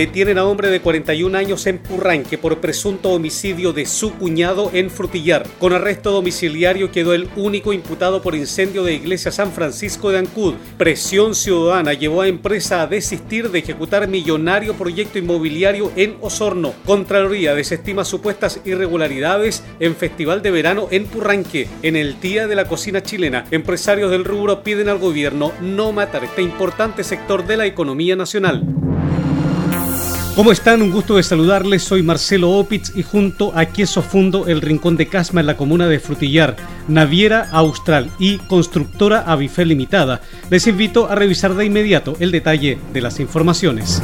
Detienen 0.00 0.38
a 0.38 0.46
hombre 0.46 0.70
de 0.70 0.80
41 0.80 1.36
años 1.36 1.66
en 1.66 1.76
Purranque 1.76 2.38
por 2.38 2.58
presunto 2.58 3.10
homicidio 3.10 3.74
de 3.74 3.84
su 3.84 4.14
cuñado 4.14 4.70
en 4.72 4.88
Frutillar. 4.88 5.46
Con 5.58 5.74
arresto 5.74 6.10
domiciliario 6.10 6.90
quedó 6.90 7.12
el 7.12 7.28
único 7.36 7.74
imputado 7.74 8.22
por 8.22 8.34
incendio 8.34 8.82
de 8.82 8.94
iglesia 8.94 9.30
San 9.30 9.52
Francisco 9.52 10.10
de 10.10 10.16
Ancud. 10.20 10.54
Presión 10.78 11.34
ciudadana 11.34 11.92
llevó 11.92 12.22
a 12.22 12.28
empresa 12.28 12.80
a 12.80 12.86
desistir 12.86 13.50
de 13.50 13.58
ejecutar 13.58 14.08
millonario 14.08 14.72
proyecto 14.72 15.18
inmobiliario 15.18 15.92
en 15.96 16.16
Osorno. 16.22 16.72
Contraloría 16.86 17.54
desestima 17.54 18.06
supuestas 18.06 18.62
irregularidades 18.64 19.62
en 19.80 19.94
Festival 19.94 20.40
de 20.40 20.50
Verano 20.50 20.88
en 20.90 21.04
Purranque. 21.04 21.68
En 21.82 21.96
el 21.96 22.18
Día 22.22 22.46
de 22.46 22.54
la 22.54 22.64
Cocina 22.64 23.02
Chilena, 23.02 23.44
empresarios 23.50 24.10
del 24.10 24.24
rubro 24.24 24.62
piden 24.62 24.88
al 24.88 24.96
gobierno 24.96 25.52
no 25.60 25.92
matar 25.92 26.24
este 26.24 26.40
importante 26.40 27.04
sector 27.04 27.46
de 27.46 27.58
la 27.58 27.66
economía 27.66 28.16
nacional. 28.16 28.64
¿Cómo 30.40 30.52
están? 30.52 30.80
Un 30.80 30.90
gusto 30.90 31.18
de 31.18 31.22
saludarles. 31.22 31.82
Soy 31.82 32.02
Marcelo 32.02 32.52
Opitz 32.52 32.96
y 32.96 33.02
junto 33.02 33.52
a 33.54 33.66
Queso 33.66 34.00
Fundo, 34.00 34.46
el 34.46 34.62
Rincón 34.62 34.96
de 34.96 35.06
Casma 35.06 35.42
en 35.42 35.46
la 35.46 35.58
comuna 35.58 35.86
de 35.86 36.00
Frutillar, 36.00 36.56
Naviera 36.88 37.50
Austral 37.52 38.10
y 38.18 38.38
Constructora 38.38 39.20
Avifel 39.20 39.68
Limitada, 39.68 40.22
les 40.48 40.66
invito 40.66 41.10
a 41.10 41.14
revisar 41.14 41.54
de 41.54 41.66
inmediato 41.66 42.16
el 42.20 42.30
detalle 42.30 42.78
de 42.90 43.00
las 43.02 43.20
informaciones. 43.20 44.00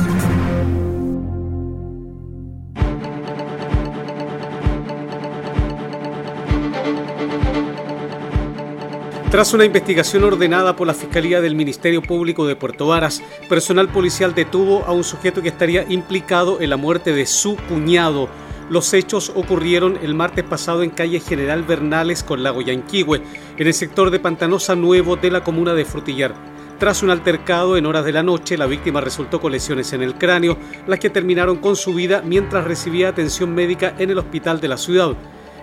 Tras 9.37 9.53
una 9.53 9.67
investigación 9.67 10.25
ordenada 10.25 10.77
por 10.77 10.87
la 10.87 10.95
Fiscalía 10.95 11.43
del 11.43 11.55
Ministerio 11.55 12.01
Público 12.01 12.47
de 12.47 12.57
Puerto 12.57 12.87
Varas, 12.87 13.23
personal 13.51 13.87
policial 13.87 14.35
detuvo 14.35 14.83
a 14.87 14.93
un 14.93 15.05
sujeto 15.05 15.43
que 15.43 15.51
estaría 15.51 15.85
implicado 15.91 16.59
en 16.63 16.71
la 16.71 16.79
muerte 16.79 17.13
de 17.13 17.27
su 17.27 17.55
cuñado. 17.69 18.31
Los 18.71 18.95
hechos 18.95 19.31
ocurrieron 19.35 19.99
el 20.03 20.15
martes 20.15 20.43
pasado 20.43 20.83
en 20.83 20.89
calle 20.89 21.21
General 21.21 21.63
Bernales 21.65 22.23
con 22.23 22.43
Lago 22.43 22.63
Yanquihue, 22.63 23.21
en 23.59 23.67
el 23.67 23.75
sector 23.75 24.11
de 24.11 24.21
Pantanosa 24.21 24.75
Nuevo 24.75 25.17
de 25.17 25.31
la 25.31 25.45
comuna 25.45 25.75
de 25.75 25.85
Frutillar. 25.85 26.35
Tras 26.79 27.03
un 27.03 27.11
altercado 27.11 27.77
en 27.77 27.85
horas 27.85 28.07
de 28.07 28.13
la 28.13 28.23
noche, 28.23 28.57
la 28.57 28.65
víctima 28.65 29.03
resultó 29.03 29.39
con 29.39 29.53
lesiones 29.53 29.93
en 29.93 30.03
el 30.03 30.15
cráneo, 30.15 30.57
las 30.87 30.99
que 30.99 31.11
terminaron 31.11 31.59
con 31.59 31.77
su 31.77 31.93
vida 31.93 32.23
mientras 32.25 32.65
recibía 32.65 33.11
atención 33.11 33.55
médica 33.55 33.95
en 33.99 34.09
el 34.09 34.17
hospital 34.17 34.63
de 34.63 34.69
la 34.69 34.79
ciudad. 34.79 35.15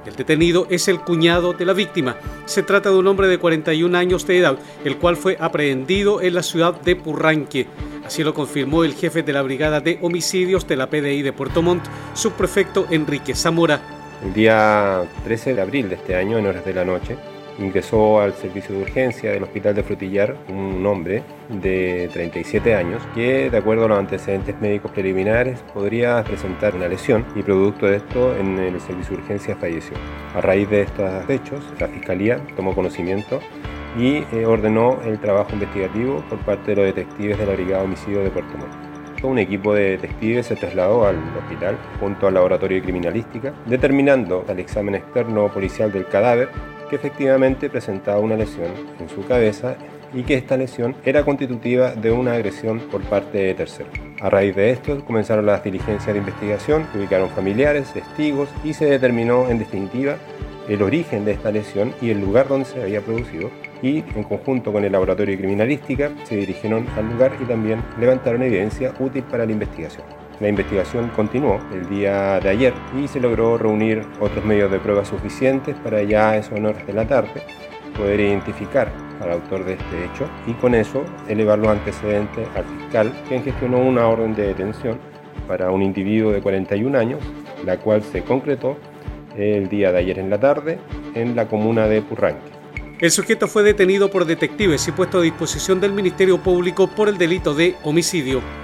El 0.05 0.15
detenido 0.15 0.67
es 0.69 0.87
el 0.87 0.99
cuñado 0.99 1.53
de 1.53 1.65
la 1.65 1.73
víctima. 1.73 2.17
Se 2.45 2.63
trata 2.63 2.89
de 2.89 2.97
un 2.97 3.07
hombre 3.07 3.27
de 3.27 3.37
41 3.37 3.97
años 3.97 4.27
de 4.27 4.39
edad, 4.39 4.57
el 4.83 4.97
cual 4.97 5.15
fue 5.15 5.37
aprehendido 5.39 6.21
en 6.21 6.33
la 6.35 6.43
ciudad 6.43 6.79
de 6.81 6.95
Purranque. 6.95 7.67
Así 8.05 8.23
lo 8.23 8.33
confirmó 8.33 8.83
el 8.83 8.95
jefe 8.95 9.23
de 9.23 9.33
la 9.33 9.41
Brigada 9.41 9.79
de 9.79 9.99
Homicidios 10.01 10.67
de 10.67 10.75
la 10.75 10.89
PDI 10.89 11.21
de 11.21 11.33
Puerto 11.33 11.61
Montt, 11.61 11.85
subprefecto 12.13 12.85
Enrique 12.89 13.33
Zamora. 13.33 13.81
El 14.25 14.33
día 14.33 15.03
13 15.23 15.53
de 15.53 15.61
abril 15.61 15.89
de 15.89 15.95
este 15.95 16.15
año, 16.15 16.37
en 16.37 16.47
horas 16.47 16.65
de 16.65 16.73
la 16.73 16.85
noche, 16.85 17.17
ingresó 17.59 18.19
al 18.19 18.33
servicio 18.33 18.75
de 18.75 18.81
urgencia 18.81 19.31
del 19.31 19.43
Hospital 19.43 19.75
de 19.75 19.83
Frutillar 19.83 20.35
un 20.49 20.85
hombre 20.85 21.23
de 21.49 22.09
37 22.11 22.75
años 22.75 23.01
que, 23.13 23.49
de 23.49 23.57
acuerdo 23.57 23.85
a 23.85 23.87
los 23.89 23.99
antecedentes 23.99 24.59
médicos 24.59 24.91
preliminares, 24.91 25.61
podría 25.73 26.23
presentar 26.23 26.75
una 26.75 26.87
lesión 26.87 27.25
y 27.35 27.43
producto 27.43 27.87
de 27.87 27.97
esto 27.97 28.35
en 28.37 28.59
el 28.59 28.79
servicio 28.81 29.17
de 29.17 29.23
urgencia 29.23 29.55
falleció. 29.55 29.95
A 30.35 30.41
raíz 30.41 30.69
de 30.69 30.81
estos 30.81 31.29
hechos, 31.29 31.63
la 31.79 31.87
Fiscalía 31.87 32.39
tomó 32.55 32.73
conocimiento 32.73 33.39
y 33.97 34.23
eh, 34.31 34.45
ordenó 34.45 34.99
el 35.05 35.19
trabajo 35.19 35.53
investigativo 35.53 36.23
por 36.29 36.39
parte 36.39 36.71
de 36.71 36.75
los 36.77 36.85
detectives 36.85 37.37
de 37.37 37.45
la 37.45 37.53
Brigada 37.53 37.79
de 37.79 37.85
Homicidio 37.85 38.23
de 38.23 38.31
Puerto 38.31 38.57
Montt 38.57 38.82
un 39.27 39.39
equipo 39.39 39.73
de 39.73 39.91
detectives 39.91 40.47
se 40.47 40.55
trasladó 40.55 41.05
al 41.05 41.17
hospital 41.37 41.77
junto 41.99 42.27
al 42.27 42.33
laboratorio 42.33 42.77
de 42.77 42.83
criminalística, 42.83 43.53
determinando 43.65 44.45
al 44.47 44.59
examen 44.59 44.95
externo 44.95 45.47
policial 45.51 45.91
del 45.91 46.07
cadáver 46.07 46.49
que 46.89 46.95
efectivamente 46.95 47.69
presentaba 47.69 48.19
una 48.19 48.35
lesión 48.35 48.71
en 48.99 49.09
su 49.09 49.25
cabeza 49.25 49.75
y 50.13 50.23
que 50.23 50.35
esta 50.35 50.57
lesión 50.57 50.95
era 51.05 51.23
constitutiva 51.23 51.95
de 51.95 52.11
una 52.11 52.33
agresión 52.33 52.79
por 52.91 53.01
parte 53.01 53.39
de 53.39 53.53
terceros. 53.55 53.93
A 54.21 54.29
raíz 54.29 54.55
de 54.55 54.71
esto 54.71 55.03
comenzaron 55.03 55.45
las 55.45 55.63
diligencias 55.63 56.13
de 56.13 56.19
investigación, 56.19 56.85
se 56.91 56.99
ubicaron 56.99 57.29
familiares, 57.29 57.91
testigos 57.91 58.49
y 58.63 58.73
se 58.73 58.85
determinó 58.85 59.49
en 59.49 59.59
definitiva 59.59 60.17
el 60.69 60.81
origen 60.81 61.25
de 61.25 61.31
esta 61.31 61.51
lesión 61.51 61.93
y 62.01 62.11
el 62.11 62.21
lugar 62.21 62.47
donde 62.47 62.65
se 62.65 62.81
había 62.81 63.01
producido 63.01 63.49
y 63.83 64.03
en 64.15 64.23
conjunto 64.23 64.71
con 64.71 64.83
el 64.83 64.91
laboratorio 64.93 65.33
de 65.35 65.39
criminalística 65.39 66.09
se 66.23 66.37
dirigieron 66.37 66.87
al 66.97 67.09
lugar 67.11 67.33
y 67.39 67.45
también 67.45 67.83
levantaron 67.99 68.41
evidencia 68.41 68.93
útil 68.99 69.23
para 69.23 69.45
la 69.45 69.51
investigación. 69.51 70.05
La 70.39 70.47
investigación 70.47 71.09
continuó 71.15 71.59
el 71.71 71.87
día 71.89 72.39
de 72.39 72.49
ayer 72.49 72.73
y 72.99 73.07
se 73.07 73.19
logró 73.19 73.57
reunir 73.57 74.01
otros 74.19 74.43
medios 74.43 74.71
de 74.71 74.79
prueba 74.79 75.05
suficientes 75.05 75.75
para 75.83 76.01
ya 76.01 76.31
a 76.31 76.37
esos 76.37 76.59
horas 76.59 76.87
de 76.87 76.93
la 76.93 77.07
tarde 77.07 77.43
poder 77.95 78.19
identificar 78.21 78.91
al 79.21 79.31
autor 79.31 79.63
de 79.65 79.73
este 79.73 80.05
hecho 80.05 80.27
y 80.47 80.53
con 80.53 80.73
eso 80.73 81.03
elevar 81.27 81.59
los 81.59 81.67
antecedentes 81.67 82.47
al 82.55 82.65
fiscal 82.65 83.13
quien 83.27 83.43
gestionó 83.43 83.79
una 83.79 84.07
orden 84.07 84.33
de 84.33 84.47
detención 84.47 84.97
para 85.47 85.71
un 85.71 85.83
individuo 85.83 86.31
de 86.31 86.41
41 86.41 86.97
años, 86.97 87.19
la 87.65 87.77
cual 87.77 88.01
se 88.01 88.23
concretó 88.23 88.77
el 89.37 89.67
día 89.67 89.91
de 89.91 89.99
ayer 89.99 90.19
en 90.19 90.29
la 90.29 90.39
tarde 90.39 90.79
en 91.15 91.35
la 91.35 91.47
comuna 91.47 91.87
de 91.87 92.01
Purranque. 92.01 92.52
El 93.03 93.11
sujeto 93.11 93.49
fue 93.49 93.63
detenido 93.63 94.09
por 94.09 94.23
detectives 94.23 94.87
y 94.87 94.93
puesto 94.93 95.17
a 95.17 95.21
disposición 95.21 95.81
del 95.81 95.91
Ministerio 95.91 96.41
Público 96.41 96.87
por 96.87 97.09
el 97.09 97.17
delito 97.17 97.53
de 97.53 97.75
homicidio. 97.83 98.62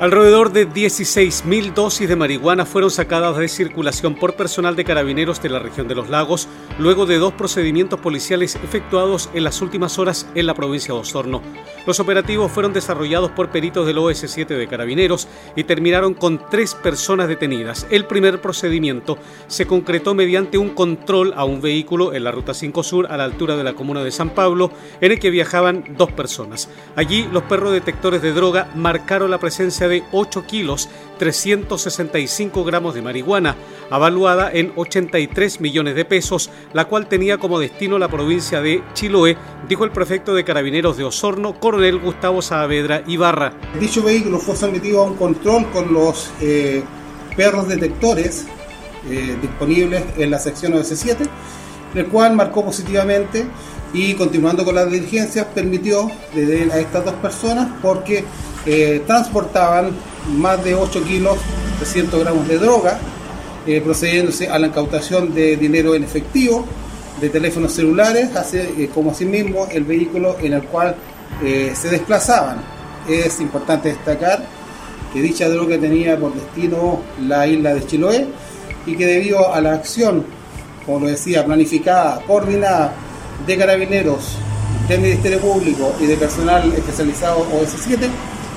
Alrededor 0.00 0.50
de 0.50 0.66
16.000 0.66 1.74
dosis 1.74 2.08
de 2.08 2.16
marihuana 2.16 2.64
fueron 2.64 2.90
sacadas 2.90 3.36
de 3.36 3.48
circulación 3.48 4.14
por 4.14 4.34
personal 4.34 4.74
de 4.74 4.82
carabineros 4.82 5.42
de 5.42 5.50
la 5.50 5.58
región 5.58 5.88
de 5.88 5.94
los 5.94 6.08
lagos 6.08 6.48
luego 6.78 7.04
de 7.04 7.18
dos 7.18 7.34
procedimientos 7.34 8.00
policiales 8.00 8.56
efectuados 8.56 9.28
en 9.34 9.44
las 9.44 9.60
últimas 9.60 9.98
horas 9.98 10.26
en 10.34 10.46
la 10.46 10.54
provincia 10.54 10.94
de 10.94 11.00
Osorno. 11.00 11.42
Los 11.86 12.00
operativos 12.00 12.50
fueron 12.50 12.72
desarrollados 12.72 13.30
por 13.32 13.50
peritos 13.50 13.86
del 13.86 13.98
OS7 13.98 14.46
de 14.46 14.66
carabineros 14.68 15.28
y 15.54 15.64
terminaron 15.64 16.14
con 16.14 16.48
tres 16.48 16.74
personas 16.74 17.28
detenidas. 17.28 17.86
El 17.90 18.06
primer 18.06 18.40
procedimiento 18.40 19.18
se 19.48 19.66
concretó 19.66 20.14
mediante 20.14 20.56
un 20.56 20.70
control 20.70 21.34
a 21.36 21.44
un 21.44 21.60
vehículo 21.60 22.14
en 22.14 22.24
la 22.24 22.32
Ruta 22.32 22.54
5 22.54 22.82
Sur 22.82 23.06
a 23.12 23.18
la 23.18 23.24
altura 23.24 23.54
de 23.54 23.64
la 23.64 23.74
comuna 23.74 24.02
de 24.02 24.12
San 24.12 24.30
Pablo 24.30 24.70
en 25.02 25.12
el 25.12 25.18
que 25.18 25.28
viajaban 25.28 25.84
dos 25.98 26.10
personas. 26.10 26.70
Allí 26.96 27.28
los 27.30 27.42
perros 27.42 27.72
detectores 27.72 28.22
de 28.22 28.32
droga 28.32 28.70
marcaron 28.74 29.30
la 29.30 29.38
presencia 29.38 29.89
8 30.12 30.46
kilos 30.46 30.88
365 31.18 32.64
gramos 32.64 32.94
de 32.94 33.02
marihuana, 33.02 33.56
avaluada 33.90 34.50
en 34.50 34.72
83 34.74 35.60
millones 35.60 35.94
de 35.94 36.04
pesos, 36.04 36.50
la 36.72 36.86
cual 36.86 37.08
tenía 37.08 37.38
como 37.38 37.58
destino 37.58 37.98
la 37.98 38.08
provincia 38.08 38.62
de 38.62 38.82
Chiloé, 38.94 39.36
dijo 39.68 39.84
el 39.84 39.90
prefecto 39.90 40.34
de 40.34 40.44
Carabineros 40.44 40.96
de 40.96 41.04
Osorno, 41.04 41.60
coronel 41.60 41.98
Gustavo 41.98 42.40
Saavedra 42.40 43.02
Ibarra. 43.06 43.52
Dicho 43.78 44.02
vehículo 44.02 44.38
fue 44.38 44.56
sometido 44.56 45.02
a 45.02 45.04
un 45.04 45.16
control 45.16 45.70
con 45.70 45.92
los 45.92 46.30
eh, 46.40 46.82
perros 47.36 47.68
detectores 47.68 48.46
eh, 49.08 49.36
disponibles 49.40 50.04
en 50.16 50.30
la 50.30 50.38
sección 50.38 50.72
OS7, 50.72 51.28
el 51.94 52.06
cual 52.06 52.34
marcó 52.34 52.64
positivamente 52.64 53.46
y 53.92 54.14
continuando 54.14 54.64
con 54.64 54.74
las 54.74 54.90
diligencias 54.90 55.46
permitió 55.46 56.10
detener 56.34 56.72
a 56.72 56.78
estas 56.78 57.04
dos 57.04 57.14
personas 57.14 57.68
porque 57.82 58.24
eh, 58.66 59.02
transportaban 59.06 59.90
más 60.36 60.62
de 60.62 60.74
8 60.74 61.02
kilos 61.04 61.38
300 61.78 62.20
gramos 62.20 62.46
de 62.46 62.58
droga, 62.58 62.98
eh, 63.66 63.80
procediéndose 63.80 64.48
a 64.48 64.58
la 64.58 64.66
incautación 64.66 65.34
de 65.34 65.56
dinero 65.56 65.94
en 65.94 66.04
efectivo, 66.04 66.66
de 67.20 67.30
teléfonos 67.30 67.72
celulares, 67.72 68.34
así, 68.36 68.58
eh, 68.58 68.90
como 68.94 69.12
asimismo 69.12 69.66
el 69.70 69.84
vehículo 69.84 70.36
en 70.40 70.54
el 70.54 70.62
cual 70.64 70.94
se 71.40 71.88
desplazaban. 71.88 72.60
Es 73.08 73.40
importante 73.40 73.88
destacar 73.88 74.44
que 75.12 75.22
dicha 75.22 75.48
droga 75.48 75.78
tenía 75.78 76.18
por 76.18 76.34
destino 76.34 77.00
la 77.20 77.46
isla 77.46 77.72
de 77.72 77.86
Chiloé 77.86 78.26
y 78.84 78.96
que 78.96 79.06
debido 79.06 79.54
a 79.54 79.60
la 79.60 79.74
acción, 79.74 80.26
como 80.84 81.00
lo 81.00 81.06
decía, 81.06 81.46
planificada, 81.46 82.20
coordinada 82.26 82.92
de 83.46 83.56
carabineros, 83.56 84.36
del 84.88 85.00
Ministerio 85.00 85.38
Público 85.40 85.94
y 86.00 86.06
de 86.06 86.16
personal 86.16 86.72
especializado 86.72 87.46
OS7, 87.52 88.08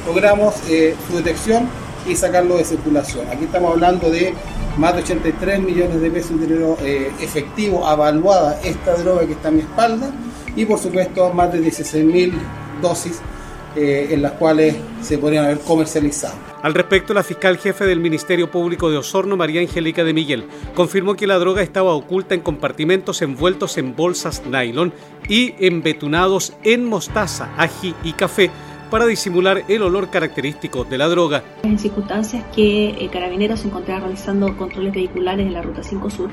logramos 0.05 0.55
eh, 0.69 0.95
su 1.07 1.17
detección 1.17 1.67
y 2.07 2.15
sacarlo 2.15 2.57
de 2.57 2.65
circulación. 2.65 3.27
Aquí 3.29 3.45
estamos 3.45 3.71
hablando 3.71 4.09
de 4.09 4.33
más 4.77 4.95
de 4.95 5.03
83 5.03 5.59
millones 5.59 6.01
de 6.01 6.11
pesos 6.11 6.39
de 6.39 6.47
dinero 6.47 6.77
eh, 6.81 7.11
efectivo 7.21 7.85
avaluada 7.85 8.59
esta 8.63 8.95
droga 8.95 9.25
que 9.25 9.33
está 9.33 9.49
a 9.49 9.51
mi 9.51 9.61
espalda 9.61 10.11
y 10.55 10.65
por 10.65 10.79
supuesto 10.79 11.31
más 11.31 11.51
de 11.53 11.61
16 11.61 12.05
mil 12.05 12.33
dosis 12.81 13.21
eh, 13.75 14.09
en 14.11 14.21
las 14.21 14.33
cuales 14.33 14.75
se 15.01 15.17
podrían 15.17 15.45
haber 15.45 15.59
comercializado. 15.59 16.35
Al 16.61 16.73
respecto, 16.73 17.13
la 17.13 17.23
fiscal 17.23 17.57
jefe 17.57 17.85
del 17.85 17.99
Ministerio 17.99 18.49
Público 18.49 18.89
de 18.89 18.97
Osorno, 18.97 19.35
María 19.35 19.61
Angélica 19.61 20.03
de 20.03 20.13
Miguel, 20.13 20.47
confirmó 20.75 21.15
que 21.15 21.27
la 21.27 21.39
droga 21.39 21.61
estaba 21.61 21.93
oculta 21.93 22.35
en 22.35 22.41
compartimentos 22.41 23.21
envueltos 23.21 23.77
en 23.77 23.95
bolsas 23.95 24.43
nylon 24.45 24.93
y 25.27 25.55
embetunados 25.59 26.53
en 26.63 26.85
mostaza, 26.85 27.49
ají 27.57 27.95
y 28.03 28.13
café 28.13 28.51
para 28.93 29.07
disimular 29.07 29.63
el 29.69 29.81
olor 29.81 30.11
característico 30.11 30.83
de 30.83 30.99
la 30.99 31.07
droga. 31.07 31.43
En 31.63 31.79
circunstancias 31.79 32.45
que 32.55 32.89
eh, 32.89 33.09
Carabineros 33.11 33.61
se 33.61 33.67
encontraba 33.67 34.01
realizando 34.01 34.55
controles 34.55 34.93
vehiculares 34.93 35.47
en 35.47 35.53
la 35.53 35.63
Ruta 35.63 35.81
5 35.81 36.11
Sur, 36.11 36.29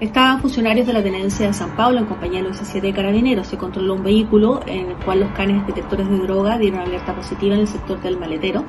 estaban 0.00 0.40
funcionarios 0.40 0.86
de 0.86 0.94
la 0.94 1.02
Tenencia 1.02 1.48
de 1.48 1.52
San 1.52 1.76
Pablo 1.76 1.98
en 1.98 2.06
compañía 2.06 2.40
de 2.40 2.48
los 2.48 2.56
7 2.56 2.86
de 2.86 2.94
Carabineros. 2.94 3.48
Se 3.48 3.58
controló 3.58 3.92
un 3.92 4.04
vehículo 4.04 4.60
en 4.64 4.88
el 4.88 4.96
cual 5.04 5.20
los 5.20 5.30
canes 5.32 5.66
detectores 5.66 6.08
de 6.08 6.16
droga 6.16 6.56
dieron 6.56 6.80
alerta 6.80 7.14
positiva 7.14 7.54
en 7.54 7.60
el 7.60 7.68
sector 7.68 8.00
del 8.00 8.16
maletero. 8.16 8.64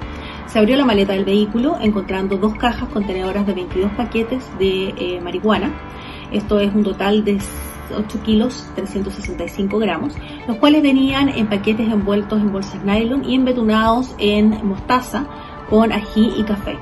Se 0.47 0.59
abrió 0.59 0.75
la 0.75 0.83
maleta 0.83 1.13
del 1.13 1.23
vehículo 1.23 1.77
encontrando 1.79 2.35
dos 2.35 2.55
cajas 2.55 2.89
contenedoras 2.89 3.47
de 3.47 3.53
22 3.53 3.93
paquetes 3.93 4.43
de 4.59 4.89
eh, 4.97 5.21
marihuana. 5.21 5.71
Esto 6.31 6.59
es 6.59 6.73
un 6.73 6.83
total 6.83 7.23
de 7.23 7.39
8 7.95 8.23
kilos 8.23 8.65
365 8.75 9.79
gramos, 9.79 10.13
los 10.47 10.57
cuales 10.57 10.83
venían 10.83 11.29
en 11.29 11.47
paquetes 11.47 11.87
envueltos 11.87 12.39
en 12.39 12.51
bolsas 12.51 12.83
nylon 12.83 13.25
y 13.25 13.35
embetunados 13.35 14.15
en 14.19 14.65
mostaza 14.65 15.25
con 15.69 15.91
ají 15.91 16.33
y 16.37 16.43
café. 16.43 16.77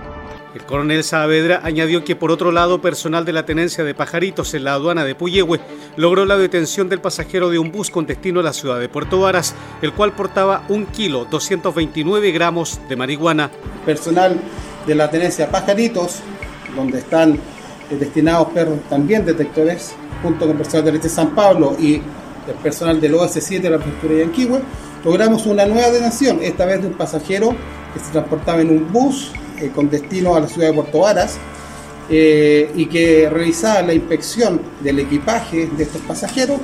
El 0.53 0.63
coronel 0.63 1.03
Saavedra 1.03 1.61
añadió 1.63 2.03
que 2.03 2.15
por 2.15 2.31
otro 2.31 2.51
lado 2.51 2.81
personal 2.81 3.25
de 3.25 3.33
la 3.33 3.45
tenencia 3.45 3.83
de 3.83 3.93
pajaritos 3.93 4.55
en 4.55 4.63
la 4.63 4.73
aduana 4.73 5.05
de 5.05 5.13
Puyehue 5.13 5.59
logró 5.97 6.25
la 6.25 6.35
detención 6.37 6.89
del 6.89 6.99
pasajero 6.99 7.49
de 7.49 7.59
un 7.59 7.71
bus 7.71 7.91
con 7.91 8.07
destino 8.07 8.39
a 8.39 8.43
la 8.43 8.53
ciudad 8.53 8.79
de 8.79 8.89
Puerto 8.89 9.19
Varas, 9.19 9.53
el 9.83 9.93
cual 9.93 10.13
portaba 10.13 10.63
un 10.69 10.87
kilo 10.87 11.25
229 11.29 12.31
gramos 12.31 12.79
de 12.89 12.95
marihuana. 12.95 13.51
Personal 13.85 14.39
de 14.87 14.95
la 14.95 15.11
tenencia 15.11 15.51
pajaritos, 15.51 16.21
donde 16.75 16.99
están 16.99 17.39
destinados 17.89 18.49
perros 18.49 18.79
también 18.89 19.25
detectores 19.25 19.93
junto 20.21 20.47
con 20.47 20.57
personal 20.57 20.85
de 20.85 20.91
Leche 20.93 21.09
San 21.09 21.33
Pablo 21.35 21.75
y 21.79 21.95
el 21.95 22.55
personal 22.61 22.99
del 22.99 23.13
OS7 23.13 23.61
de 23.61 23.69
la 23.69 23.77
prefectura 23.77 24.13
de 24.15 24.19
Yanquihue, 24.21 24.61
logramos 25.03 25.45
una 25.45 25.65
nueva 25.65 25.89
detención, 25.89 26.39
esta 26.41 26.65
vez 26.65 26.81
de 26.81 26.87
un 26.87 26.93
pasajero 26.93 27.53
que 27.93 27.99
se 27.99 28.11
transportaba 28.11 28.61
en 28.61 28.69
un 28.69 28.91
bus 28.91 29.31
eh, 29.59 29.71
con 29.73 29.89
destino 29.89 30.35
a 30.35 30.39
la 30.39 30.47
ciudad 30.47 30.69
de 30.69 30.73
Puerto 30.73 30.99
Varas 30.99 31.37
eh, 32.09 32.71
y 32.75 32.85
que 32.87 33.29
realizada 33.29 33.81
la 33.81 33.93
inspección 33.93 34.61
del 34.81 34.99
equipaje 34.99 35.67
de 35.67 35.83
estos 35.83 36.01
pasajeros, 36.01 36.59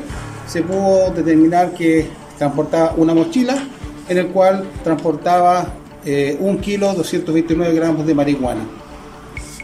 se 0.48 0.62
pudo 0.62 1.12
determinar 1.12 1.74
que 1.74 2.08
transportaba 2.38 2.94
una 2.98 3.14
mochila 3.14 3.68
en 4.10 4.18
el 4.18 4.28
cual 4.28 4.66
transportaba 4.84 5.68
eh, 6.06 6.38
un 6.40 6.58
kilo 6.58 6.94
229 6.94 7.74
gramos 7.74 8.06
de 8.06 8.14
marihuana, 8.14 8.66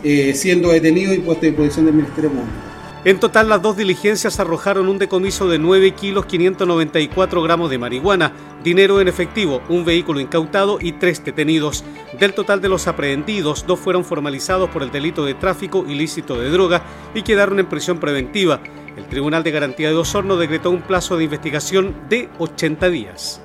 siendo 0.01 0.69
detenido 0.69 1.13
y 1.13 1.19
puesto 1.19 1.46
a 1.46 1.50
disposición 1.50 1.86
del 1.86 1.96
Ministerio 1.96 2.30
Público. 2.30 2.69
En 3.06 3.18
total, 3.18 3.48
las 3.48 3.62
dos 3.62 3.78
diligencias 3.78 4.42
arrojaron 4.42 4.90
un 4.90 4.98
decomiso 4.98 5.48
de 5.48 5.57
9 5.57 5.92
kilos 5.92 6.25
594 6.25 7.42
gramos 7.42 7.69
de 7.69 7.78
marihuana, 7.78 8.34
dinero 8.62 9.00
en 9.00 9.07
efectivo, 9.07 9.62
un 9.69 9.86
vehículo 9.86 10.19
incautado 10.19 10.80
y 10.81 10.92
tres 10.92 11.24
detenidos. 11.24 11.86
Del 12.19 12.34
total 12.34 12.60
de 12.60 12.68
los 12.68 12.88
aprehendidos, 12.88 13.66
dos 13.66 13.80
fueron 13.80 14.04
formalizados 14.04 14.69
por 14.69 14.84
el 14.84 14.92
delito 14.92 15.24
de 15.24 15.34
tráfico 15.34 15.86
ilícito 15.88 16.38
de 16.38 16.50
droga 16.50 16.84
y 17.16 17.22
quedaron 17.22 17.60
en 17.60 17.69
prisión 17.69 18.00
preventiva. 18.00 18.60
El 18.98 19.06
Tribunal 19.06 19.44
de 19.46 19.51
Garantía 19.51 19.88
de 19.88 19.96
Osorno 19.96 20.36
decretó 20.36 20.69
un 20.69 20.81
plazo 20.81 21.16
de 21.16 21.24
investigación 21.24 21.96
de 22.10 22.28
80 22.38 22.90
días. 22.90 23.42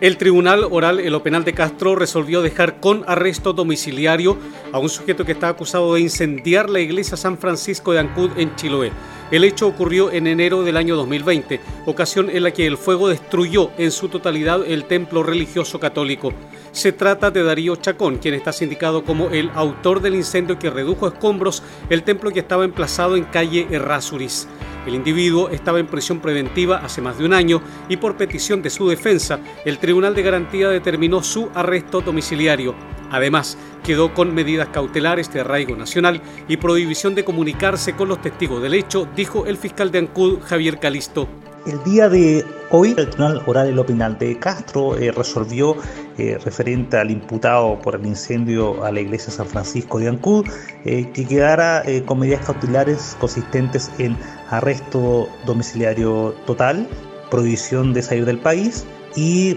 El 0.00 0.16
Tribunal 0.16 0.64
Oral 0.70 1.00
en 1.00 1.10
lo 1.10 1.24
Penal 1.24 1.42
de 1.42 1.54
Castro 1.54 1.96
resolvió 1.96 2.40
dejar 2.40 2.78
con 2.78 3.02
arresto 3.08 3.52
domiciliario 3.52 4.38
a 4.70 4.78
un 4.78 4.88
sujeto 4.88 5.24
que 5.24 5.32
está 5.32 5.48
acusado 5.48 5.94
de 5.94 6.00
incendiar 6.00 6.70
la 6.70 6.78
iglesia 6.78 7.16
San 7.16 7.36
Francisco 7.36 7.92
de 7.92 7.98
Ancud 7.98 8.30
en 8.36 8.54
Chiloé. 8.54 8.92
El 9.32 9.42
hecho 9.42 9.66
ocurrió 9.66 10.12
en 10.12 10.28
enero 10.28 10.62
del 10.62 10.76
año 10.76 10.94
2020, 10.94 11.60
ocasión 11.86 12.30
en 12.30 12.44
la 12.44 12.52
que 12.52 12.68
el 12.68 12.78
fuego 12.78 13.08
destruyó 13.08 13.72
en 13.76 13.90
su 13.90 14.08
totalidad 14.08 14.64
el 14.64 14.84
templo 14.84 15.24
religioso 15.24 15.80
católico. 15.80 16.32
Se 16.70 16.92
trata 16.92 17.32
de 17.32 17.42
Darío 17.42 17.74
Chacón, 17.74 18.18
quien 18.18 18.34
está 18.34 18.52
sindicado 18.52 19.02
como 19.02 19.30
el 19.30 19.50
autor 19.56 20.00
del 20.00 20.14
incendio 20.14 20.60
que 20.60 20.70
redujo 20.70 21.06
a 21.06 21.08
escombros 21.08 21.64
el 21.90 22.04
templo 22.04 22.30
que 22.30 22.40
estaba 22.40 22.64
emplazado 22.64 23.16
en 23.16 23.24
calle 23.24 23.66
Errázuriz. 23.68 24.46
El 24.88 24.94
individuo 24.94 25.50
estaba 25.50 25.80
en 25.80 25.86
prisión 25.86 26.18
preventiva 26.18 26.78
hace 26.78 27.02
más 27.02 27.18
de 27.18 27.26
un 27.26 27.34
año 27.34 27.60
y 27.90 27.98
por 27.98 28.16
petición 28.16 28.62
de 28.62 28.70
su 28.70 28.88
defensa, 28.88 29.38
el 29.66 29.76
Tribunal 29.76 30.14
de 30.14 30.22
Garantía 30.22 30.70
determinó 30.70 31.22
su 31.22 31.50
arresto 31.54 32.00
domiciliario. 32.00 32.74
Además, 33.10 33.58
quedó 33.84 34.14
con 34.14 34.34
medidas 34.34 34.68
cautelares 34.68 35.30
de 35.30 35.40
arraigo 35.40 35.76
nacional 35.76 36.22
y 36.48 36.56
prohibición 36.56 37.14
de 37.14 37.24
comunicarse 37.24 37.96
con 37.96 38.08
los 38.08 38.22
testigos 38.22 38.62
del 38.62 38.72
hecho, 38.72 39.06
dijo 39.14 39.44
el 39.44 39.58
fiscal 39.58 39.90
de 39.92 39.98
Ancud, 39.98 40.38
Javier 40.40 40.80
Calisto. 40.80 41.28
El 41.68 41.84
día 41.84 42.08
de 42.08 42.46
hoy, 42.70 42.94
el 42.96 43.10
Tribunal 43.10 43.42
Oral 43.44 43.74
y 43.74 43.78
Opinal 43.78 44.16
de 44.16 44.38
Castro 44.38 44.96
eh, 44.96 45.12
resolvió, 45.12 45.76
eh, 46.16 46.38
referente 46.42 46.96
al 46.96 47.10
imputado 47.10 47.78
por 47.82 47.94
el 47.94 48.06
incendio 48.06 48.82
a 48.82 48.90
la 48.90 49.00
iglesia 49.00 49.30
San 49.30 49.46
Francisco 49.46 49.98
de 49.98 50.08
Ancud, 50.08 50.48
eh, 50.86 51.10
que 51.12 51.26
quedara 51.26 51.82
con 52.06 52.20
medidas 52.20 52.46
cautelares 52.46 53.18
consistentes 53.20 53.90
en 53.98 54.16
arresto 54.48 55.28
domiciliario 55.44 56.34
total, 56.46 56.88
prohibición 57.30 57.92
de 57.92 58.00
salir 58.00 58.24
del 58.24 58.38
país 58.38 58.86
y 59.14 59.56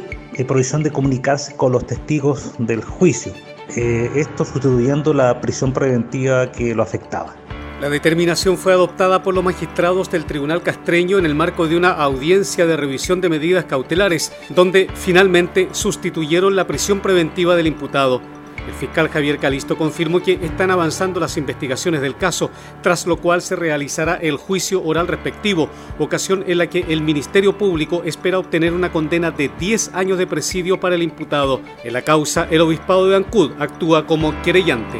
prohibición 0.50 0.84
de 0.84 0.92
comunicarse 0.92 1.56
con 1.56 1.72
los 1.72 1.88
testigos 1.88 2.56
del 2.58 2.84
juicio. 2.84 3.32
esto 3.70 4.44
sustituyendo 4.44 5.14
la 5.14 5.40
prisión 5.40 5.72
preventiva 5.72 6.52
que 6.52 6.76
lo 6.76 6.84
afectaba. 6.84 7.38
La 7.82 7.90
determinación 7.90 8.60
fue 8.60 8.74
adoptada 8.74 9.24
por 9.24 9.34
los 9.34 9.44
magistrados 9.44 10.12
del 10.12 10.26
Tribunal 10.26 10.62
Castreño 10.62 11.18
en 11.18 11.26
el 11.26 11.34
marco 11.34 11.68
de 11.68 11.76
una 11.76 11.90
audiencia 11.90 12.68
de 12.68 12.78
revisión 12.78 13.22
de 13.22 13.30
medidas 13.30 13.66
cautelares, 13.66 14.32
donde 14.50 14.88
finalmente 14.94 15.68
sustituyeron 15.72 16.56
la 16.56 16.68
prisión 16.68 17.00
preventiva 17.00 17.56
del 17.56 17.66
imputado. 17.66 18.22
El 18.68 18.74
fiscal 18.76 19.10
Javier 19.10 19.40
Calisto 19.40 19.80
confirmó 19.80 20.22
que 20.22 20.34
están 20.34 20.70
avanzando 20.70 21.20
las 21.20 21.38
investigaciones 21.38 22.02
del 22.02 22.16
caso, 22.16 22.52
tras 22.84 23.08
lo 23.08 23.18
cual 23.18 23.42
se 23.42 23.56
realizará 23.56 24.14
el 24.14 24.38
juicio 24.38 24.84
oral 24.84 25.08
respectivo, 25.08 25.68
ocasión 25.98 26.44
en 26.46 26.60
la 26.60 26.68
que 26.68 26.86
el 26.88 27.02
Ministerio 27.02 27.58
Público 27.58 28.04
espera 28.06 28.38
obtener 28.38 28.74
una 28.74 28.92
condena 28.92 29.32
de 29.32 29.50
10 29.60 29.96
años 29.96 30.20
de 30.20 30.28
presidio 30.28 30.80
para 30.80 30.94
el 30.94 31.02
imputado. 31.02 31.62
En 31.84 31.94
la 31.94 32.04
causa, 32.04 32.48
el 32.52 32.62
obispado 32.62 33.10
de 33.10 33.16
Ancud 33.16 33.54
actúa 33.58 34.06
como 34.06 34.40
querellante. 34.44 35.00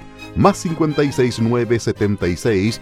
más 0.35 0.61
569 0.61 1.79
76 1.79 2.81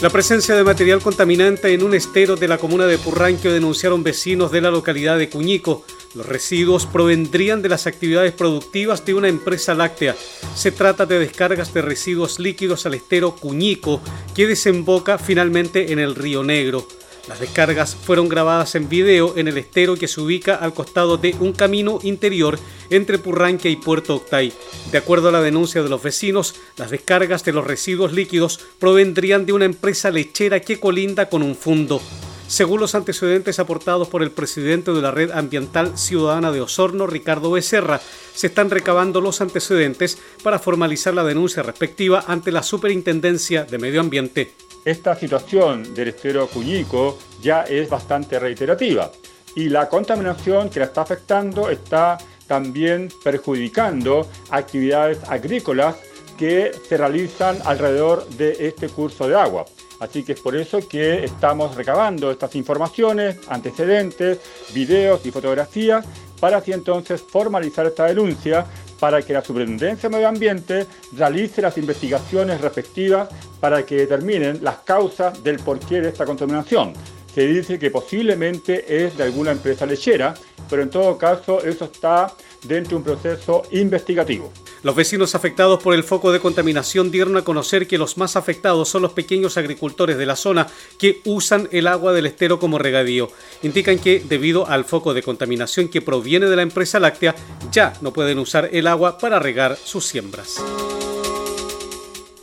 La 0.00 0.10
presencia 0.10 0.54
de 0.54 0.62
material 0.62 1.02
contaminante 1.02 1.74
en 1.74 1.82
un 1.82 1.92
estero 1.92 2.36
de 2.36 2.46
la 2.46 2.58
comuna 2.58 2.86
de 2.86 2.98
Purranquio 2.98 3.52
denunciaron 3.52 4.04
vecinos 4.04 4.52
de 4.52 4.60
la 4.60 4.70
localidad 4.70 5.18
de 5.18 5.28
Cuñico. 5.28 5.84
Los 6.14 6.24
residuos 6.24 6.86
provendrían 6.86 7.62
de 7.62 7.68
las 7.68 7.88
actividades 7.88 8.32
productivas 8.32 9.04
de 9.04 9.14
una 9.14 9.26
empresa 9.26 9.74
láctea. 9.74 10.14
Se 10.54 10.70
trata 10.70 11.04
de 11.04 11.18
descargas 11.18 11.74
de 11.74 11.82
residuos 11.82 12.38
líquidos 12.38 12.86
al 12.86 12.94
estero 12.94 13.34
Cuñico, 13.34 14.00
que 14.36 14.46
desemboca 14.46 15.18
finalmente 15.18 15.92
en 15.92 15.98
el 15.98 16.14
Río 16.14 16.44
Negro. 16.44 16.86
Las 17.28 17.40
descargas 17.40 17.94
fueron 17.94 18.28
grabadas 18.28 18.74
en 18.74 18.88
video 18.88 19.36
en 19.36 19.48
el 19.48 19.58
estero 19.58 19.96
que 19.96 20.08
se 20.08 20.20
ubica 20.20 20.54
al 20.54 20.72
costado 20.72 21.18
de 21.18 21.36
un 21.40 21.52
camino 21.52 21.98
interior 22.02 22.58
entre 22.88 23.18
Purranque 23.18 23.68
y 23.68 23.76
Puerto 23.76 24.16
Octay. 24.16 24.50
De 24.90 24.96
acuerdo 24.96 25.28
a 25.28 25.32
la 25.32 25.42
denuncia 25.42 25.82
de 25.82 25.90
los 25.90 26.02
vecinos, 26.02 26.54
las 26.78 26.90
descargas 26.90 27.44
de 27.44 27.52
los 27.52 27.66
residuos 27.66 28.14
líquidos 28.14 28.60
provendrían 28.78 29.44
de 29.44 29.52
una 29.52 29.66
empresa 29.66 30.10
lechera 30.10 30.60
que 30.60 30.80
colinda 30.80 31.28
con 31.28 31.42
un 31.42 31.54
fundo. 31.54 32.00
Según 32.46 32.80
los 32.80 32.94
antecedentes 32.94 33.58
aportados 33.58 34.08
por 34.08 34.22
el 34.22 34.30
presidente 34.30 34.92
de 34.92 35.02
la 35.02 35.10
Red 35.10 35.32
Ambiental 35.32 35.98
Ciudadana 35.98 36.50
de 36.50 36.62
Osorno, 36.62 37.06
Ricardo 37.06 37.50
Becerra, 37.50 38.00
se 38.34 38.46
están 38.46 38.70
recabando 38.70 39.20
los 39.20 39.42
antecedentes 39.42 40.16
para 40.42 40.58
formalizar 40.58 41.12
la 41.12 41.24
denuncia 41.24 41.62
respectiva 41.62 42.24
ante 42.26 42.52
la 42.52 42.62
Superintendencia 42.62 43.64
de 43.64 43.76
Medio 43.76 44.00
Ambiente. 44.00 44.54
Esta 44.88 45.14
situación 45.14 45.94
del 45.94 46.08
estero 46.08 46.46
Cuñico 46.46 47.18
ya 47.42 47.64
es 47.64 47.90
bastante 47.90 48.38
reiterativa 48.38 49.12
y 49.54 49.68
la 49.68 49.86
contaminación 49.86 50.70
que 50.70 50.78
la 50.78 50.86
está 50.86 51.02
afectando 51.02 51.68
está 51.68 52.16
también 52.46 53.10
perjudicando 53.22 54.26
actividades 54.48 55.18
agrícolas 55.28 55.96
que 56.38 56.72
se 56.88 56.96
realizan 56.96 57.58
alrededor 57.66 58.26
de 58.30 58.66
este 58.66 58.88
curso 58.88 59.28
de 59.28 59.36
agua. 59.38 59.66
Así 60.00 60.22
que 60.22 60.32
es 60.32 60.40
por 60.40 60.56
eso 60.56 60.78
que 60.88 61.22
estamos 61.22 61.74
recabando 61.74 62.30
estas 62.30 62.54
informaciones, 62.54 63.36
antecedentes, 63.50 64.40
videos 64.72 65.20
y 65.26 65.30
fotografías 65.30 66.06
para 66.40 66.56
así 66.56 66.72
entonces 66.72 67.20
formalizar 67.20 67.84
esta 67.84 68.06
denuncia 68.06 68.64
para 68.98 69.22
que 69.22 69.32
la 69.32 69.42
Superintendencia 69.42 70.08
de 70.08 70.16
Medio 70.16 70.28
Ambiente 70.28 70.86
realice 71.12 71.62
las 71.62 71.78
investigaciones 71.78 72.60
respectivas 72.60 73.28
para 73.60 73.84
que 73.84 73.96
determinen 73.96 74.58
las 74.62 74.78
causas 74.78 75.42
del 75.42 75.58
porqué 75.58 76.00
de 76.00 76.08
esta 76.08 76.24
contaminación. 76.24 76.92
Se 77.34 77.46
dice 77.46 77.78
que 77.78 77.90
posiblemente 77.90 79.04
es 79.04 79.16
de 79.16 79.24
alguna 79.24 79.52
empresa 79.52 79.86
lechera, 79.86 80.34
pero 80.68 80.82
en 80.82 80.90
todo 80.90 81.16
caso 81.18 81.62
eso 81.62 81.84
está 81.84 82.34
dentro 82.64 82.90
de 82.90 82.96
un 82.96 83.04
proceso 83.04 83.62
investigativo. 83.70 84.52
Los 84.82 84.94
vecinos 84.94 85.34
afectados 85.34 85.82
por 85.82 85.94
el 85.94 86.04
foco 86.04 86.30
de 86.30 86.40
contaminación 86.40 87.10
dieron 87.10 87.36
a 87.36 87.42
conocer 87.42 87.88
que 87.88 87.98
los 87.98 88.16
más 88.16 88.36
afectados 88.36 88.88
son 88.88 89.02
los 89.02 89.12
pequeños 89.12 89.56
agricultores 89.56 90.16
de 90.16 90.26
la 90.26 90.36
zona 90.36 90.68
que 90.98 91.20
usan 91.24 91.68
el 91.72 91.88
agua 91.88 92.12
del 92.12 92.26
estero 92.26 92.60
como 92.60 92.78
regadío. 92.78 93.28
Indican 93.62 93.98
que 93.98 94.20
debido 94.20 94.68
al 94.68 94.84
foco 94.84 95.14
de 95.14 95.22
contaminación 95.22 95.88
que 95.88 96.00
proviene 96.00 96.46
de 96.46 96.56
la 96.56 96.62
empresa 96.62 97.00
láctea, 97.00 97.34
ya 97.72 97.92
no 98.00 98.12
pueden 98.12 98.38
usar 98.38 98.68
el 98.72 98.86
agua 98.86 99.18
para 99.18 99.40
regar 99.40 99.76
sus 99.76 100.06
siembras. 100.06 100.62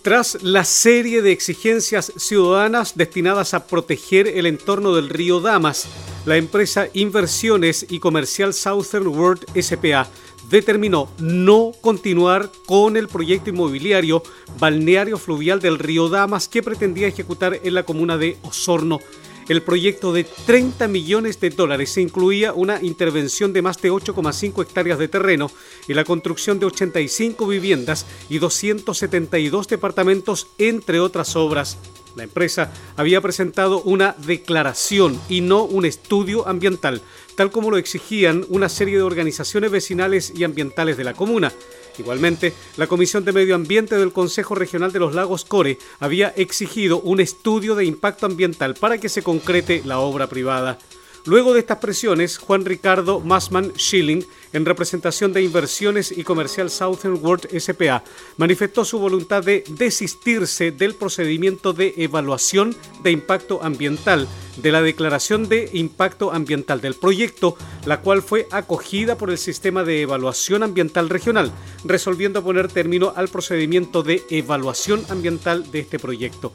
Tras 0.05 0.43
la 0.43 0.65
serie 0.65 1.23
de 1.23 1.31
exigencias 1.31 2.13
ciudadanas 2.15 2.95
destinadas 2.95 3.55
a 3.55 3.65
proteger 3.65 4.27
el 4.27 4.45
entorno 4.45 4.93
del 4.93 5.09
río 5.09 5.39
Damas, 5.39 5.87
la 6.27 6.37
empresa 6.37 6.89
Inversiones 6.93 7.87
y 7.89 7.97
Comercial 7.97 8.53
Southern 8.53 9.07
World 9.07 9.45
SPA 9.59 10.07
determinó 10.47 11.09
no 11.17 11.71
continuar 11.81 12.51
con 12.67 12.97
el 12.97 13.07
proyecto 13.07 13.49
inmobiliario 13.49 14.21
balneario 14.59 15.17
fluvial 15.17 15.59
del 15.59 15.79
río 15.79 16.07
Damas 16.07 16.47
que 16.47 16.61
pretendía 16.61 17.07
ejecutar 17.07 17.59
en 17.63 17.73
la 17.73 17.81
comuna 17.81 18.15
de 18.15 18.37
Osorno. 18.43 18.99
El 19.47 19.61
proyecto 19.61 20.11
de 20.11 20.23
30 20.23 20.87
millones 20.87 21.39
de 21.39 21.51
dólares 21.51 21.97
incluía 21.97 22.51
una 22.53 22.81
intervención 22.81 23.53
de 23.53 23.61
más 23.61 23.79
de 23.79 23.91
8,5 23.91 24.63
hectáreas 24.63 24.97
de 24.97 25.07
terreno 25.07 25.51
y 25.87 25.93
la 25.93 26.03
construcción 26.03 26.57
de 26.57 26.65
85 26.65 27.45
viviendas 27.45 28.07
y 28.27 28.39
272 28.39 29.67
departamentos, 29.67 30.47
entre 30.57 30.99
otras 30.99 31.35
obras. 31.35 31.77
La 32.15 32.23
empresa 32.23 32.71
había 32.95 33.21
presentado 33.21 33.81
una 33.81 34.15
declaración 34.25 35.19
y 35.29 35.41
no 35.41 35.63
un 35.63 35.85
estudio 35.85 36.47
ambiental, 36.47 37.01
tal 37.35 37.51
como 37.51 37.69
lo 37.69 37.77
exigían 37.77 38.45
una 38.49 38.69
serie 38.69 38.97
de 38.97 39.03
organizaciones 39.03 39.69
vecinales 39.69 40.33
y 40.35 40.43
ambientales 40.43 40.97
de 40.97 41.03
la 41.03 41.13
comuna. 41.13 41.53
Igualmente, 41.99 42.53
la 42.77 42.87
Comisión 42.87 43.25
de 43.25 43.31
Medio 43.31 43.55
Ambiente 43.55 43.97
del 43.97 44.11
Consejo 44.11 44.55
Regional 44.55 44.91
de 44.91 44.99
los 44.99 45.13
Lagos 45.13 45.45
Core 45.45 45.77
había 45.99 46.29
exigido 46.29 46.99
un 46.99 47.19
estudio 47.19 47.75
de 47.75 47.85
impacto 47.85 48.25
ambiental 48.25 48.75
para 48.75 48.97
que 48.97 49.09
se 49.09 49.23
concrete 49.23 49.81
la 49.85 49.99
obra 49.99 50.27
privada. 50.27 50.77
Luego 51.25 51.55
de 51.55 51.61
estas 51.61 51.79
presiones, 51.79 52.37
Juan 52.37 52.65
Ricardo 52.65 53.19
Massman 53.19 53.73
Schilling, 53.75 54.23
en 54.53 54.63
representación 54.63 55.33
de 55.33 55.41
Inversiones 55.41 56.15
y 56.15 56.23
Comercial 56.23 56.69
Southern 56.69 57.17
World 57.19 57.47
SPA, 57.59 58.03
manifestó 58.37 58.85
su 58.85 58.99
voluntad 58.99 59.43
de 59.43 59.63
desistirse 59.67 60.69
del 60.69 60.93
procedimiento 60.93 61.73
de 61.73 61.95
evaluación 61.97 62.75
de 63.01 63.09
impacto 63.09 63.63
ambiental, 63.63 64.27
de 64.57 64.71
la 64.71 64.83
declaración 64.83 65.49
de 65.49 65.67
impacto 65.73 66.31
ambiental 66.31 66.79
del 66.79 66.93
proyecto, 66.93 67.57
la 67.85 68.01
cual 68.01 68.21
fue 68.21 68.47
acogida 68.51 69.17
por 69.17 69.31
el 69.31 69.39
Sistema 69.39 69.83
de 69.83 70.03
Evaluación 70.03 70.61
Ambiental 70.61 71.09
Regional, 71.09 71.51
resolviendo 71.83 72.43
poner 72.43 72.67
término 72.67 73.13
al 73.15 73.29
procedimiento 73.29 74.03
de 74.03 74.21
evaluación 74.29 75.03
ambiental 75.09 75.71
de 75.71 75.79
este 75.79 75.97
proyecto. 75.97 76.53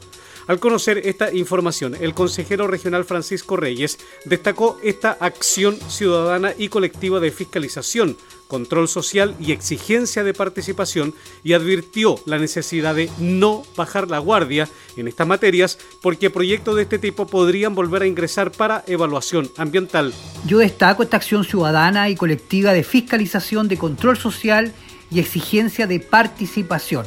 Al 0.51 0.59
conocer 0.59 0.97
esta 1.05 1.33
información, 1.33 1.95
el 2.01 2.13
consejero 2.13 2.67
regional 2.67 3.05
Francisco 3.05 3.55
Reyes 3.55 3.97
destacó 4.25 4.77
esta 4.83 5.13
acción 5.13 5.77
ciudadana 5.87 6.53
y 6.57 6.67
colectiva 6.67 7.21
de 7.21 7.31
fiscalización, 7.31 8.17
control 8.49 8.89
social 8.89 9.33
y 9.39 9.53
exigencia 9.53 10.25
de 10.25 10.33
participación 10.33 11.15
y 11.41 11.53
advirtió 11.53 12.19
la 12.25 12.37
necesidad 12.37 12.95
de 12.95 13.09
no 13.17 13.63
bajar 13.77 14.09
la 14.09 14.19
guardia 14.19 14.67
en 14.97 15.07
estas 15.07 15.25
materias 15.25 15.77
porque 16.01 16.29
proyectos 16.29 16.75
de 16.75 16.81
este 16.81 16.99
tipo 16.99 17.27
podrían 17.27 17.73
volver 17.73 18.01
a 18.01 18.07
ingresar 18.07 18.51
para 18.51 18.83
evaluación 18.87 19.49
ambiental. 19.55 20.13
Yo 20.45 20.57
destaco 20.57 21.01
esta 21.01 21.15
acción 21.15 21.45
ciudadana 21.45 22.09
y 22.09 22.17
colectiva 22.17 22.73
de 22.73 22.83
fiscalización, 22.83 23.69
de 23.69 23.77
control 23.77 24.17
social 24.17 24.73
y 25.09 25.21
exigencia 25.21 25.87
de 25.87 26.01
participación. 26.01 27.05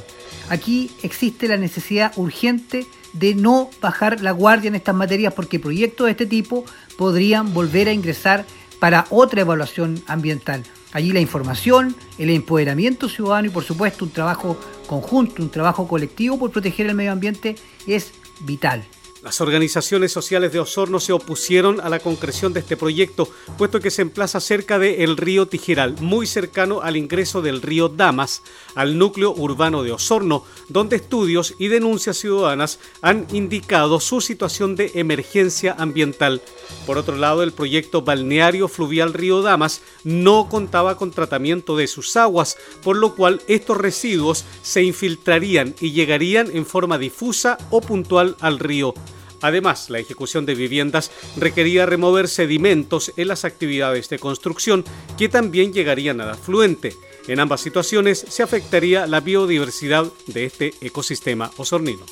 Aquí 0.49 0.91
existe 1.03 1.47
la 1.47 1.59
necesidad 1.59 2.13
urgente 2.17 2.79
de 2.79 3.04
no 3.37 3.71
bajar 3.81 4.21
la 4.21 4.33
guardia 4.33 4.69
en 4.69 4.75
estas 4.75 4.95
materias 4.95 5.33
porque 5.35 5.59
proyectos 5.59 6.07
de 6.07 6.11
este 6.13 6.27
tipo 6.27 6.65
podrían 6.99 7.55
volver 7.55 7.89
a 7.89 7.93
ingresar 7.93 8.45
para 8.79 9.07
otra 9.11 9.41
evaluación 9.41 10.03
ambiental. 10.07 10.63
Allí 10.93 11.13
la 11.13 11.21
información, 11.21 11.97
el 12.19 12.31
empoderamiento 12.31 13.09
ciudadano 13.09 13.49
y 13.49 13.51
por 13.51 13.65
supuesto 13.65 14.05
un 14.05 14.13
trabajo 14.13 14.57
conjunto, 14.87 15.43
un 15.43 15.51
trabajo 15.51 15.89
colectivo 15.89 16.39
por 16.39 16.51
proteger 16.51 16.87
el 16.87 16.95
medio 16.95 17.13
ambiente 17.13 17.57
es 17.87 18.13
vital. 18.41 18.85
Las 19.25 19.41
organizaciones 19.41 20.13
sociales 20.13 20.53
de 20.53 20.61
Osorno 20.61 21.01
se 21.01 21.15
opusieron 21.15 21.81
a 21.81 21.89
la 21.89 21.99
concreción 21.99 22.53
de 22.53 22.61
este 22.61 22.77
proyecto, 22.77 23.27
puesto 23.57 23.81
que 23.81 23.91
se 23.91 24.03
emplaza 24.03 24.39
cerca 24.39 24.79
del 24.79 25.17
río 25.17 25.47
Tijeral, 25.47 25.97
muy 26.03 26.27
cercano 26.27 26.83
al 26.83 26.99
ingreso 26.99 27.41
del 27.41 27.63
río 27.63 27.89
Damas, 27.89 28.43
al 28.75 28.99
núcleo 28.99 29.33
urbano 29.35 29.83
de 29.83 29.93
Osorno, 29.93 30.45
donde 30.69 30.97
estudios 30.97 31.55
y 31.59 31.69
denuncias 31.69 32.19
ciudadanas 32.19 32.79
han 33.01 33.27
indicado 33.33 33.99
su 33.99 34.21
situación 34.21 34.77
de 34.77 34.91
emergencia 34.93 35.75
ambiental. 35.79 36.43
Por 36.85 36.99
otro 36.99 37.17
lado, 37.17 37.43
el 37.43 37.53
proyecto 37.53 38.03
balneario 38.03 38.69
fluvial 38.69 39.15
Río 39.15 39.41
Damas 39.41 39.81
no 40.05 40.51
contaba 40.51 40.99
con 40.99 41.13
tratamiento 41.13 41.79
de 41.79 41.87
sus 41.87 42.15
aguas, 42.19 42.59
por 42.83 42.99
lo 42.99 43.15
cual 43.15 43.41
estos 43.49 43.79
residuos 43.79 44.45
se 44.61 44.83
infiltrarían 44.83 45.75
y 45.81 45.93
llegarían 45.93 46.55
en 46.55 46.67
forma 46.67 46.99
difusa 46.99 47.57
o 47.71 47.81
puntual 47.81 48.37
al 48.41 48.59
río. 48.59 48.93
Además, 49.45 49.91
la 49.91 49.99
ejecución 49.99 50.47
de 50.47 50.55
viviendas 50.55 51.11
requería 51.37 51.85
remover 51.85 52.29
sedimentos 52.29 53.13
en 53.19 53.29
las 53.29 53.45
actividades 53.45 54.09
de 54.09 54.19
construcción 54.19 54.87
que 55.19 55.29
también 55.29 55.75
llegarían 55.75 56.23
al 56.23 56.31
afluente. 56.31 56.95
En 57.29 57.41
ambas 57.41 57.61
situaciones 57.61 58.25
se 58.27 58.43
afectaría 58.43 59.07
la 59.07 59.21
biodiversidad 59.21 60.07
de 60.29 60.47
este 60.47 60.73
ecosistema 60.81 61.51
osornino. 61.59 62.07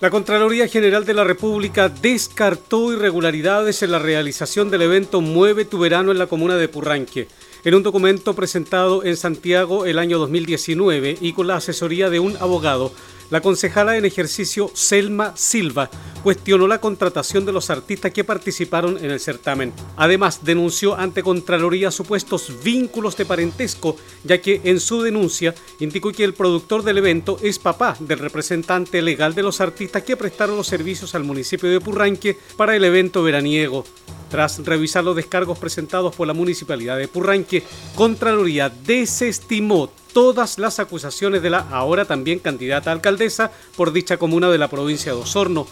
La 0.00 0.08
Contraloría 0.08 0.68
General 0.68 1.04
de 1.04 1.12
la 1.12 1.24
República 1.24 1.90
descartó 1.90 2.94
irregularidades 2.94 3.82
en 3.82 3.92
la 3.92 3.98
realización 3.98 4.70
del 4.70 4.82
evento 4.82 5.20
Mueve 5.20 5.66
tu 5.66 5.78
verano 5.78 6.12
en 6.12 6.18
la 6.18 6.28
comuna 6.28 6.56
de 6.56 6.68
Purranque. 6.68 7.28
En 7.64 7.74
un 7.74 7.82
documento 7.82 8.34
presentado 8.34 9.04
en 9.04 9.16
Santiago 9.16 9.86
el 9.86 9.98
año 9.98 10.18
2019 10.18 11.18
y 11.20 11.32
con 11.32 11.46
la 11.46 11.56
asesoría 11.56 12.08
de 12.10 12.20
un 12.20 12.36
abogado, 12.36 12.92
la 13.30 13.40
concejala 13.40 13.96
en 13.96 14.04
ejercicio 14.04 14.70
Selma 14.74 15.36
Silva 15.36 15.90
cuestionó 16.22 16.66
la 16.66 16.80
contratación 16.80 17.44
de 17.44 17.52
los 17.52 17.70
artistas 17.70 18.12
que 18.12 18.24
participaron 18.24 18.98
en 18.98 19.10
el 19.10 19.20
certamen. 19.20 19.72
Además, 19.96 20.44
denunció 20.44 20.96
ante 20.96 21.22
Contraloría 21.22 21.90
supuestos 21.90 22.52
vínculos 22.64 23.16
de 23.16 23.26
parentesco, 23.26 23.96
ya 24.24 24.40
que 24.40 24.60
en 24.64 24.80
su 24.80 25.02
denuncia 25.02 25.54
indicó 25.78 26.10
que 26.10 26.24
el 26.24 26.34
productor 26.34 26.82
del 26.82 26.98
evento 26.98 27.38
es 27.42 27.58
papá 27.58 27.96
del 28.00 28.18
representante 28.18 29.02
legal 29.02 29.34
de 29.34 29.42
los 29.42 29.60
artistas 29.60 30.02
que 30.02 30.16
prestaron 30.16 30.56
los 30.56 30.66
servicios 30.66 31.14
al 31.14 31.24
municipio 31.24 31.70
de 31.70 31.80
Purranque 31.80 32.36
para 32.56 32.74
el 32.74 32.84
evento 32.84 33.22
veraniego. 33.22 33.84
Tras 34.30 34.64
revisar 34.64 35.04
los 35.04 35.14
descargos 35.14 35.58
presentados 35.58 36.14
por 36.14 36.26
la 36.26 36.34
municipalidad 36.34 36.98
de 36.98 37.06
Purranque, 37.06 37.62
Contraloría 37.94 38.68
desestimó 38.68 39.90
todas 40.16 40.58
las 40.58 40.78
acusaciones 40.78 41.42
de 41.42 41.50
la 41.50 41.58
ahora 41.58 42.06
también 42.06 42.38
candidata 42.38 42.90
alcaldesa 42.90 43.52
por 43.76 43.92
dicha 43.92 44.16
comuna 44.16 44.48
de 44.48 44.56
la 44.56 44.68
provincia 44.68 45.12
de 45.12 45.18
Osorno. 45.18 45.66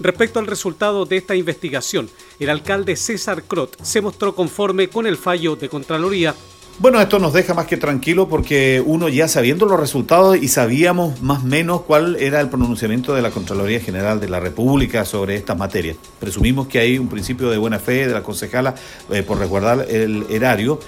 Respecto 0.00 0.38
al 0.38 0.46
resultado 0.46 1.06
de 1.06 1.16
esta 1.16 1.34
investigación, 1.34 2.10
el 2.38 2.50
alcalde 2.50 2.94
César 2.96 3.44
Crot 3.44 3.82
se 3.82 4.02
mostró 4.02 4.34
conforme 4.34 4.90
con 4.90 5.06
el 5.06 5.16
fallo 5.16 5.56
de 5.56 5.70
Contraloría 5.70 6.34
bueno, 6.78 7.00
esto 7.00 7.18
nos 7.18 7.32
deja 7.32 7.54
más 7.54 7.66
que 7.66 7.78
tranquilo 7.78 8.28
porque 8.28 8.82
uno 8.84 9.08
ya 9.08 9.28
sabiendo 9.28 9.64
los 9.64 9.80
resultados 9.80 10.36
y 10.36 10.48
sabíamos 10.48 11.22
más 11.22 11.42
o 11.42 11.46
menos 11.46 11.82
cuál 11.82 12.16
era 12.16 12.40
el 12.40 12.50
pronunciamiento 12.50 13.14
de 13.14 13.22
la 13.22 13.30
Contraloría 13.30 13.80
General 13.80 14.20
de 14.20 14.28
la 14.28 14.40
República 14.40 15.06
sobre 15.06 15.36
estas 15.36 15.56
materias. 15.56 15.96
Presumimos 16.20 16.66
que 16.66 16.78
hay 16.78 16.98
un 16.98 17.08
principio 17.08 17.48
de 17.48 17.56
buena 17.56 17.78
fe 17.78 18.06
de 18.06 18.12
la 18.12 18.22
concejala 18.22 18.74
eh, 19.10 19.22
por 19.22 19.38
resguardar 19.38 19.86
el 19.88 20.26
erario, 20.28 20.78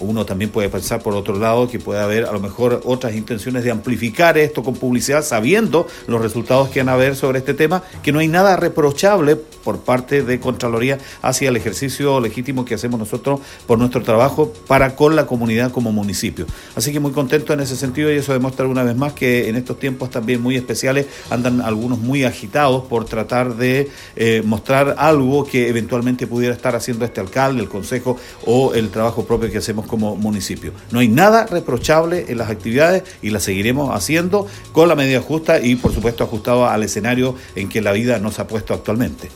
uno 0.00 0.24
también 0.24 0.50
puede 0.50 0.68
pensar 0.68 1.02
por 1.02 1.14
otro 1.14 1.38
lado 1.38 1.68
que 1.68 1.78
puede 1.78 2.00
haber 2.00 2.26
a 2.26 2.32
lo 2.32 2.40
mejor 2.40 2.80
otras 2.84 3.14
intenciones 3.14 3.64
de 3.64 3.70
amplificar 3.70 4.38
esto 4.38 4.62
con 4.62 4.74
publicidad 4.74 5.24
sabiendo 5.24 5.86
los 6.06 6.20
resultados 6.20 6.68
que 6.68 6.80
van 6.80 6.88
a 6.88 6.92
haber 6.92 7.16
sobre 7.16 7.38
este 7.38 7.54
tema, 7.54 7.82
que 8.02 8.12
no 8.12 8.20
hay 8.20 8.28
nada 8.28 8.56
reprochable 8.56 9.36
por 9.36 9.80
parte 9.80 10.22
de 10.22 10.40
Contraloría 10.40 10.98
hacia 11.22 11.48
el 11.48 11.56
ejercicio 11.56 12.20
legítimo 12.20 12.64
que 12.64 12.74
hacemos 12.74 12.98
nosotros 12.98 13.40
por 13.66 13.78
nuestro 13.78 14.02
trabajo 14.02 14.52
para 14.66 14.94
con 14.94 15.16
la 15.16 15.26
comunidad 15.26 15.37
como 15.72 15.92
municipio. 15.92 16.46
Así 16.74 16.92
que 16.92 17.00
muy 17.00 17.12
contento 17.12 17.52
en 17.52 17.60
ese 17.60 17.76
sentido 17.76 18.12
y 18.12 18.16
eso 18.16 18.32
demuestra 18.32 18.66
una 18.66 18.82
vez 18.82 18.96
más 18.96 19.12
que 19.12 19.48
en 19.48 19.56
estos 19.56 19.78
tiempos 19.78 20.10
también 20.10 20.42
muy 20.42 20.56
especiales 20.56 21.06
andan 21.30 21.60
algunos 21.60 21.98
muy 21.98 22.24
agitados 22.24 22.84
por 22.84 23.04
tratar 23.04 23.56
de 23.56 23.90
eh, 24.16 24.42
mostrar 24.44 24.96
algo 24.98 25.44
que 25.44 25.68
eventualmente 25.68 26.26
pudiera 26.26 26.54
estar 26.54 26.74
haciendo 26.74 27.04
este 27.04 27.20
alcalde, 27.20 27.62
el 27.62 27.68
consejo 27.68 28.16
o 28.44 28.74
el 28.74 28.90
trabajo 28.90 29.24
propio 29.24 29.50
que 29.50 29.58
hacemos 29.58 29.86
como 29.86 30.16
municipio. 30.16 30.72
No 30.90 31.00
hay 31.00 31.08
nada 31.08 31.46
reprochable 31.46 32.26
en 32.28 32.38
las 32.38 32.50
actividades 32.50 33.04
y 33.22 33.30
las 33.30 33.44
seguiremos 33.44 33.94
haciendo 33.94 34.46
con 34.72 34.88
la 34.88 34.94
medida 34.94 35.20
justa 35.20 35.60
y 35.60 35.76
por 35.76 35.92
supuesto 35.92 36.24
ajustado 36.24 36.66
al 36.66 36.82
escenario 36.82 37.34
en 37.54 37.68
que 37.68 37.80
la 37.80 37.92
vida 37.92 38.18
nos 38.18 38.38
ha 38.38 38.46
puesto 38.46 38.74
actualmente. 38.74 39.28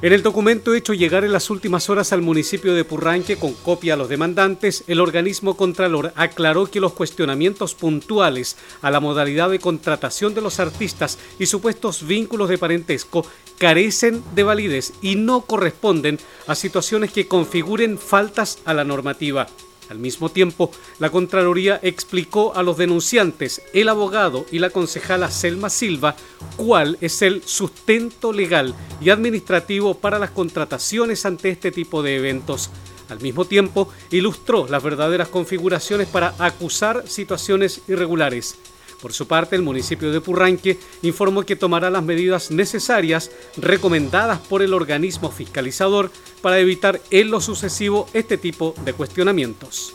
En 0.00 0.12
el 0.12 0.22
documento 0.22 0.74
hecho 0.74 0.94
llegar 0.94 1.24
en 1.24 1.32
las 1.32 1.50
últimas 1.50 1.90
horas 1.90 2.12
al 2.12 2.22
municipio 2.22 2.72
de 2.72 2.84
Purranque 2.84 3.34
con 3.34 3.52
copia 3.54 3.94
a 3.94 3.96
los 3.96 4.08
demandantes, 4.08 4.84
el 4.86 5.00
organismo 5.00 5.56
Contralor 5.56 6.12
aclaró 6.14 6.66
que 6.66 6.78
los 6.78 6.92
cuestionamientos 6.92 7.74
puntuales 7.74 8.56
a 8.80 8.92
la 8.92 9.00
modalidad 9.00 9.50
de 9.50 9.58
contratación 9.58 10.34
de 10.34 10.40
los 10.40 10.60
artistas 10.60 11.18
y 11.40 11.46
supuestos 11.46 12.06
vínculos 12.06 12.48
de 12.48 12.58
parentesco 12.58 13.26
carecen 13.58 14.22
de 14.36 14.44
validez 14.44 14.92
y 15.02 15.16
no 15.16 15.40
corresponden 15.40 16.20
a 16.46 16.54
situaciones 16.54 17.10
que 17.10 17.26
configuren 17.26 17.98
faltas 17.98 18.60
a 18.64 18.74
la 18.74 18.84
normativa. 18.84 19.48
Al 19.90 19.98
mismo 19.98 20.30
tiempo, 20.30 20.70
la 20.98 21.10
Contraloría 21.10 21.80
explicó 21.82 22.54
a 22.54 22.62
los 22.62 22.76
denunciantes, 22.76 23.62
el 23.72 23.88
abogado 23.88 24.44
y 24.52 24.58
la 24.58 24.70
concejala 24.70 25.30
Selma 25.30 25.70
Silva 25.70 26.14
cuál 26.56 26.98
es 27.00 27.22
el 27.22 27.42
sustento 27.42 28.32
legal 28.32 28.74
y 29.00 29.10
administrativo 29.10 29.94
para 29.94 30.18
las 30.18 30.30
contrataciones 30.30 31.24
ante 31.24 31.48
este 31.48 31.70
tipo 31.70 32.02
de 32.02 32.16
eventos. 32.16 32.70
Al 33.08 33.20
mismo 33.20 33.46
tiempo, 33.46 33.88
ilustró 34.10 34.66
las 34.68 34.82
verdaderas 34.82 35.28
configuraciones 35.28 36.08
para 36.08 36.34
acusar 36.38 37.08
situaciones 37.08 37.80
irregulares. 37.88 38.58
Por 39.00 39.12
su 39.12 39.28
parte, 39.28 39.56
el 39.56 39.62
municipio 39.62 40.10
de 40.10 40.20
Purranque 40.20 40.78
informó 41.02 41.44
que 41.44 41.56
tomará 41.56 41.90
las 41.90 42.02
medidas 42.02 42.50
necesarias 42.50 43.30
recomendadas 43.56 44.40
por 44.40 44.62
el 44.62 44.74
organismo 44.74 45.30
fiscalizador 45.30 46.10
para 46.42 46.58
evitar 46.58 47.00
en 47.10 47.30
lo 47.30 47.40
sucesivo 47.40 48.08
este 48.12 48.38
tipo 48.38 48.74
de 48.84 48.92
cuestionamientos. 48.92 49.94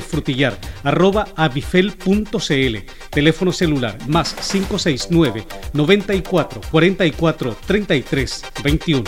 frutillar 0.00 0.58
arroba 0.84 1.28
avifel.cl. 1.36 2.76
Teléfono 3.10 3.52
celular 3.52 3.98
más 4.06 4.34
569 4.34 5.46
94 5.72 6.60
44 6.70 7.56
33 7.66 8.44
21. 8.62 9.04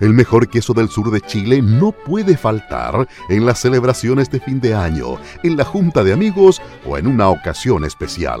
El 0.00 0.14
mejor 0.14 0.48
queso 0.48 0.72
del 0.72 0.88
sur 0.88 1.10
de 1.10 1.20
Chile 1.20 1.60
no 1.60 1.92
puede 1.92 2.38
faltar 2.38 3.06
en 3.28 3.44
las 3.44 3.60
celebraciones 3.60 4.30
de 4.30 4.40
fin 4.40 4.58
de 4.58 4.74
año, 4.74 5.18
en 5.42 5.58
la 5.58 5.64
junta 5.64 6.02
de 6.02 6.14
amigos 6.14 6.62
o 6.86 6.96
en 6.96 7.06
una 7.06 7.28
ocasión 7.28 7.84
especial 7.84 8.40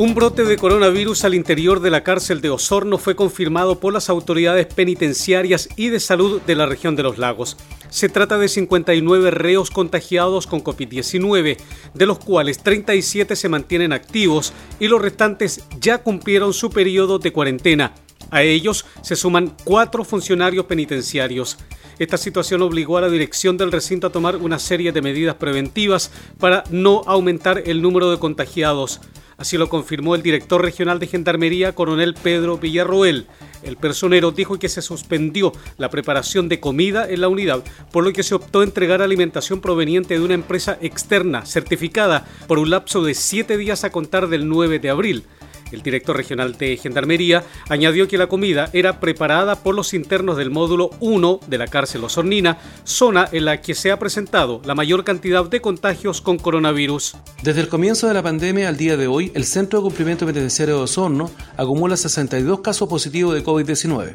Un 0.00 0.14
brote 0.14 0.44
de 0.44 0.56
coronavirus 0.56 1.26
al 1.26 1.34
interior 1.34 1.80
de 1.80 1.90
la 1.90 2.02
cárcel 2.02 2.40
de 2.40 2.48
Osorno 2.48 2.96
fue 2.96 3.14
confirmado 3.14 3.80
por 3.80 3.92
las 3.92 4.08
autoridades 4.08 4.64
penitenciarias 4.64 5.68
y 5.76 5.90
de 5.90 6.00
salud 6.00 6.40
de 6.40 6.54
la 6.54 6.64
región 6.64 6.96
de 6.96 7.02
los 7.02 7.18
lagos. 7.18 7.58
Se 7.90 8.08
trata 8.08 8.38
de 8.38 8.48
59 8.48 9.30
reos 9.30 9.70
contagiados 9.70 10.46
con 10.46 10.64
COVID-19, 10.64 11.58
de 11.92 12.06
los 12.06 12.18
cuales 12.18 12.62
37 12.62 13.36
se 13.36 13.50
mantienen 13.50 13.92
activos 13.92 14.54
y 14.78 14.88
los 14.88 15.02
restantes 15.02 15.64
ya 15.78 15.98
cumplieron 15.98 16.54
su 16.54 16.70
periodo 16.70 17.18
de 17.18 17.34
cuarentena. 17.34 17.92
A 18.30 18.42
ellos 18.42 18.86
se 19.02 19.16
suman 19.16 19.54
cuatro 19.64 20.04
funcionarios 20.04 20.66
penitenciarios. 20.66 21.58
Esta 21.98 22.16
situación 22.16 22.62
obligó 22.62 22.96
a 22.96 23.02
la 23.02 23.10
dirección 23.10 23.56
del 23.56 23.72
recinto 23.72 24.06
a 24.06 24.12
tomar 24.12 24.36
una 24.36 24.58
serie 24.58 24.92
de 24.92 25.02
medidas 25.02 25.34
preventivas 25.34 26.10
para 26.38 26.64
no 26.70 27.02
aumentar 27.06 27.62
el 27.66 27.82
número 27.82 28.10
de 28.10 28.18
contagiados. 28.18 29.00
Así 29.40 29.56
lo 29.56 29.70
confirmó 29.70 30.14
el 30.14 30.22
director 30.22 30.60
regional 30.62 30.98
de 30.98 31.06
Gendarmería, 31.06 31.74
coronel 31.74 32.12
Pedro 32.14 32.58
Villarroel. 32.58 33.26
El 33.62 33.78
personero 33.78 34.32
dijo 34.32 34.58
que 34.58 34.68
se 34.68 34.82
suspendió 34.82 35.52
la 35.78 35.88
preparación 35.88 36.50
de 36.50 36.60
comida 36.60 37.08
en 37.08 37.22
la 37.22 37.28
unidad, 37.28 37.64
por 37.90 38.04
lo 38.04 38.12
que 38.12 38.22
se 38.22 38.34
optó 38.34 38.60
a 38.60 38.64
entregar 38.64 39.00
alimentación 39.00 39.62
proveniente 39.62 40.18
de 40.18 40.24
una 40.24 40.34
empresa 40.34 40.76
externa 40.82 41.46
certificada 41.46 42.26
por 42.46 42.58
un 42.58 42.68
lapso 42.68 43.02
de 43.02 43.14
siete 43.14 43.56
días 43.56 43.82
a 43.84 43.90
contar 43.90 44.28
del 44.28 44.46
9 44.46 44.78
de 44.78 44.90
abril. 44.90 45.24
El 45.72 45.82
director 45.82 46.16
regional 46.16 46.56
de 46.56 46.76
Gendarmería 46.76 47.44
añadió 47.68 48.08
que 48.08 48.18
la 48.18 48.26
comida 48.26 48.70
era 48.72 49.00
preparada 49.00 49.56
por 49.56 49.74
los 49.74 49.94
internos 49.94 50.36
del 50.36 50.50
módulo 50.50 50.90
1 51.00 51.40
de 51.46 51.58
la 51.58 51.66
cárcel 51.66 52.04
Osornina, 52.04 52.58
zona 52.84 53.28
en 53.32 53.44
la 53.44 53.60
que 53.60 53.74
se 53.74 53.90
ha 53.90 53.98
presentado 53.98 54.60
la 54.64 54.74
mayor 54.74 55.04
cantidad 55.04 55.44
de 55.44 55.60
contagios 55.60 56.20
con 56.20 56.38
coronavirus. 56.38 57.16
Desde 57.42 57.60
el 57.60 57.68
comienzo 57.68 58.08
de 58.08 58.14
la 58.14 58.22
pandemia 58.22 58.68
al 58.68 58.76
día 58.76 58.96
de 58.96 59.06
hoy, 59.06 59.32
el 59.34 59.44
Centro 59.44 59.78
de 59.78 59.84
Cumplimiento 59.84 60.26
Penitenciario 60.26 60.76
de 60.76 60.82
Osorno 60.82 61.30
acumula 61.56 61.96
62 61.96 62.60
casos 62.60 62.88
positivos 62.88 63.34
de 63.34 63.44
COVID-19. 63.44 64.14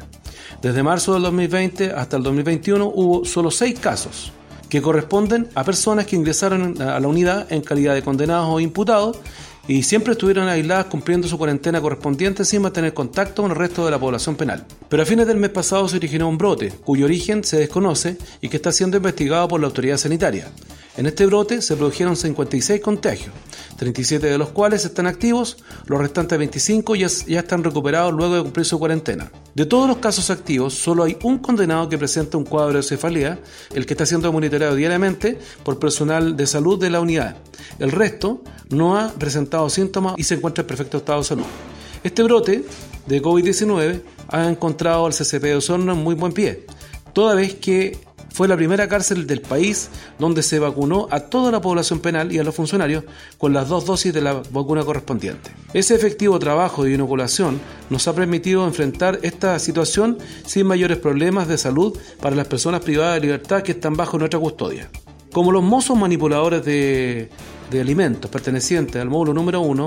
Desde 0.62 0.82
marzo 0.82 1.14
del 1.14 1.22
2020 1.22 1.92
hasta 1.92 2.16
el 2.16 2.22
2021 2.22 2.86
hubo 2.94 3.24
solo 3.24 3.50
6 3.50 3.78
casos 3.78 4.32
que 4.68 4.82
corresponden 4.82 5.48
a 5.54 5.64
personas 5.64 6.06
que 6.06 6.16
ingresaron 6.16 6.80
a 6.82 6.98
la 6.98 7.08
unidad 7.08 7.50
en 7.52 7.62
calidad 7.62 7.94
de 7.94 8.02
condenados 8.02 8.48
o 8.50 8.60
imputados 8.60 9.18
y 9.68 9.82
siempre 9.82 10.12
estuvieron 10.12 10.48
aisladas 10.48 10.86
cumpliendo 10.86 11.28
su 11.28 11.38
cuarentena 11.38 11.80
correspondiente 11.80 12.44
sin 12.44 12.62
mantener 12.62 12.94
contacto 12.94 13.42
con 13.42 13.50
el 13.50 13.56
resto 13.56 13.84
de 13.84 13.90
la 13.90 13.98
población 13.98 14.36
penal. 14.36 14.64
Pero 14.88 15.02
a 15.02 15.06
fines 15.06 15.26
del 15.26 15.38
mes 15.38 15.50
pasado 15.50 15.88
se 15.88 15.96
originó 15.96 16.28
un 16.28 16.38
brote, 16.38 16.70
cuyo 16.84 17.04
origen 17.06 17.44
se 17.44 17.58
desconoce 17.58 18.16
y 18.40 18.48
que 18.48 18.56
está 18.56 18.72
siendo 18.72 18.96
investigado 18.96 19.48
por 19.48 19.60
la 19.60 19.66
autoridad 19.66 19.96
sanitaria. 19.96 20.48
En 20.96 21.06
este 21.06 21.26
brote 21.26 21.60
se 21.60 21.76
produjeron 21.76 22.16
56 22.16 22.80
contagios, 22.80 23.34
37 23.76 24.26
de 24.26 24.38
los 24.38 24.50
cuales 24.50 24.84
están 24.84 25.06
activos, 25.06 25.58
los 25.86 26.00
restantes 26.00 26.38
25 26.38 26.94
ya, 26.94 27.08
ya, 27.26 27.40
están 27.40 27.62
recuperados 27.62 28.14
luego 28.14 28.36
de 28.36 28.42
cumplir 28.42 28.64
su 28.64 28.78
cuarentena. 28.78 29.30
De 29.56 29.64
todos 29.64 29.88
los 29.88 29.96
casos 29.96 30.28
activos, 30.28 30.74
solo 30.74 31.04
hay 31.04 31.16
un 31.22 31.38
condenado 31.38 31.88
que 31.88 31.96
presenta 31.96 32.36
un 32.36 32.44
cuadro 32.44 32.76
de 32.76 32.82
cefalea, 32.82 33.38
el 33.72 33.86
que 33.86 33.94
está 33.94 34.04
siendo 34.04 34.30
monitoreado 34.30 34.74
diariamente 34.74 35.38
por 35.64 35.78
personal 35.78 36.36
de 36.36 36.46
salud 36.46 36.78
de 36.78 36.90
la 36.90 37.00
unidad. 37.00 37.38
El 37.78 37.90
resto 37.90 38.42
no 38.68 38.98
ha 38.98 39.08
presentado 39.08 39.70
síntomas 39.70 40.12
y 40.18 40.24
se 40.24 40.34
encuentra 40.34 40.60
en 40.60 40.66
perfecto 40.66 40.98
estado 40.98 41.20
de 41.20 41.24
salud. 41.24 41.46
Este 42.04 42.22
brote 42.22 42.66
de 43.06 43.22
COVID-19 43.22 44.02
ha 44.28 44.46
encontrado 44.46 45.06
al 45.06 45.14
CCP 45.14 45.44
de 45.44 45.56
Osorno 45.56 45.94
en 45.94 46.02
muy 46.04 46.14
buen 46.14 46.34
pie, 46.34 46.66
toda 47.14 47.34
vez 47.34 47.54
que 47.54 47.98
fue 48.36 48.48
la 48.48 48.56
primera 48.56 48.86
cárcel 48.86 49.26
del 49.26 49.40
país 49.40 49.88
donde 50.18 50.42
se 50.42 50.58
vacunó 50.58 51.08
a 51.10 51.20
toda 51.20 51.50
la 51.50 51.62
población 51.62 52.00
penal 52.00 52.30
y 52.32 52.38
a 52.38 52.44
los 52.44 52.54
funcionarios 52.54 53.04
con 53.38 53.54
las 53.54 53.70
dos 53.70 53.86
dosis 53.86 54.12
de 54.12 54.20
la 54.20 54.42
vacuna 54.50 54.84
correspondiente. 54.84 55.52
Ese 55.72 55.94
efectivo 55.94 56.38
trabajo 56.38 56.84
de 56.84 56.92
inoculación 56.92 57.58
nos 57.88 58.06
ha 58.08 58.14
permitido 58.14 58.66
enfrentar 58.66 59.20
esta 59.22 59.58
situación 59.58 60.18
sin 60.44 60.66
mayores 60.66 60.98
problemas 60.98 61.48
de 61.48 61.56
salud 61.56 61.98
para 62.20 62.36
las 62.36 62.46
personas 62.46 62.82
privadas 62.82 63.14
de 63.14 63.22
libertad 63.22 63.62
que 63.62 63.72
están 63.72 63.94
bajo 63.94 64.18
nuestra 64.18 64.38
custodia. 64.38 64.90
Como 65.32 65.50
los 65.50 65.62
mozos 65.62 65.96
manipuladores 65.96 66.62
de 66.62 67.30
de 67.70 67.80
alimentos 67.80 68.30
pertenecientes 68.30 69.00
al 69.00 69.08
módulo 69.08 69.34
número 69.34 69.60
1, 69.60 69.86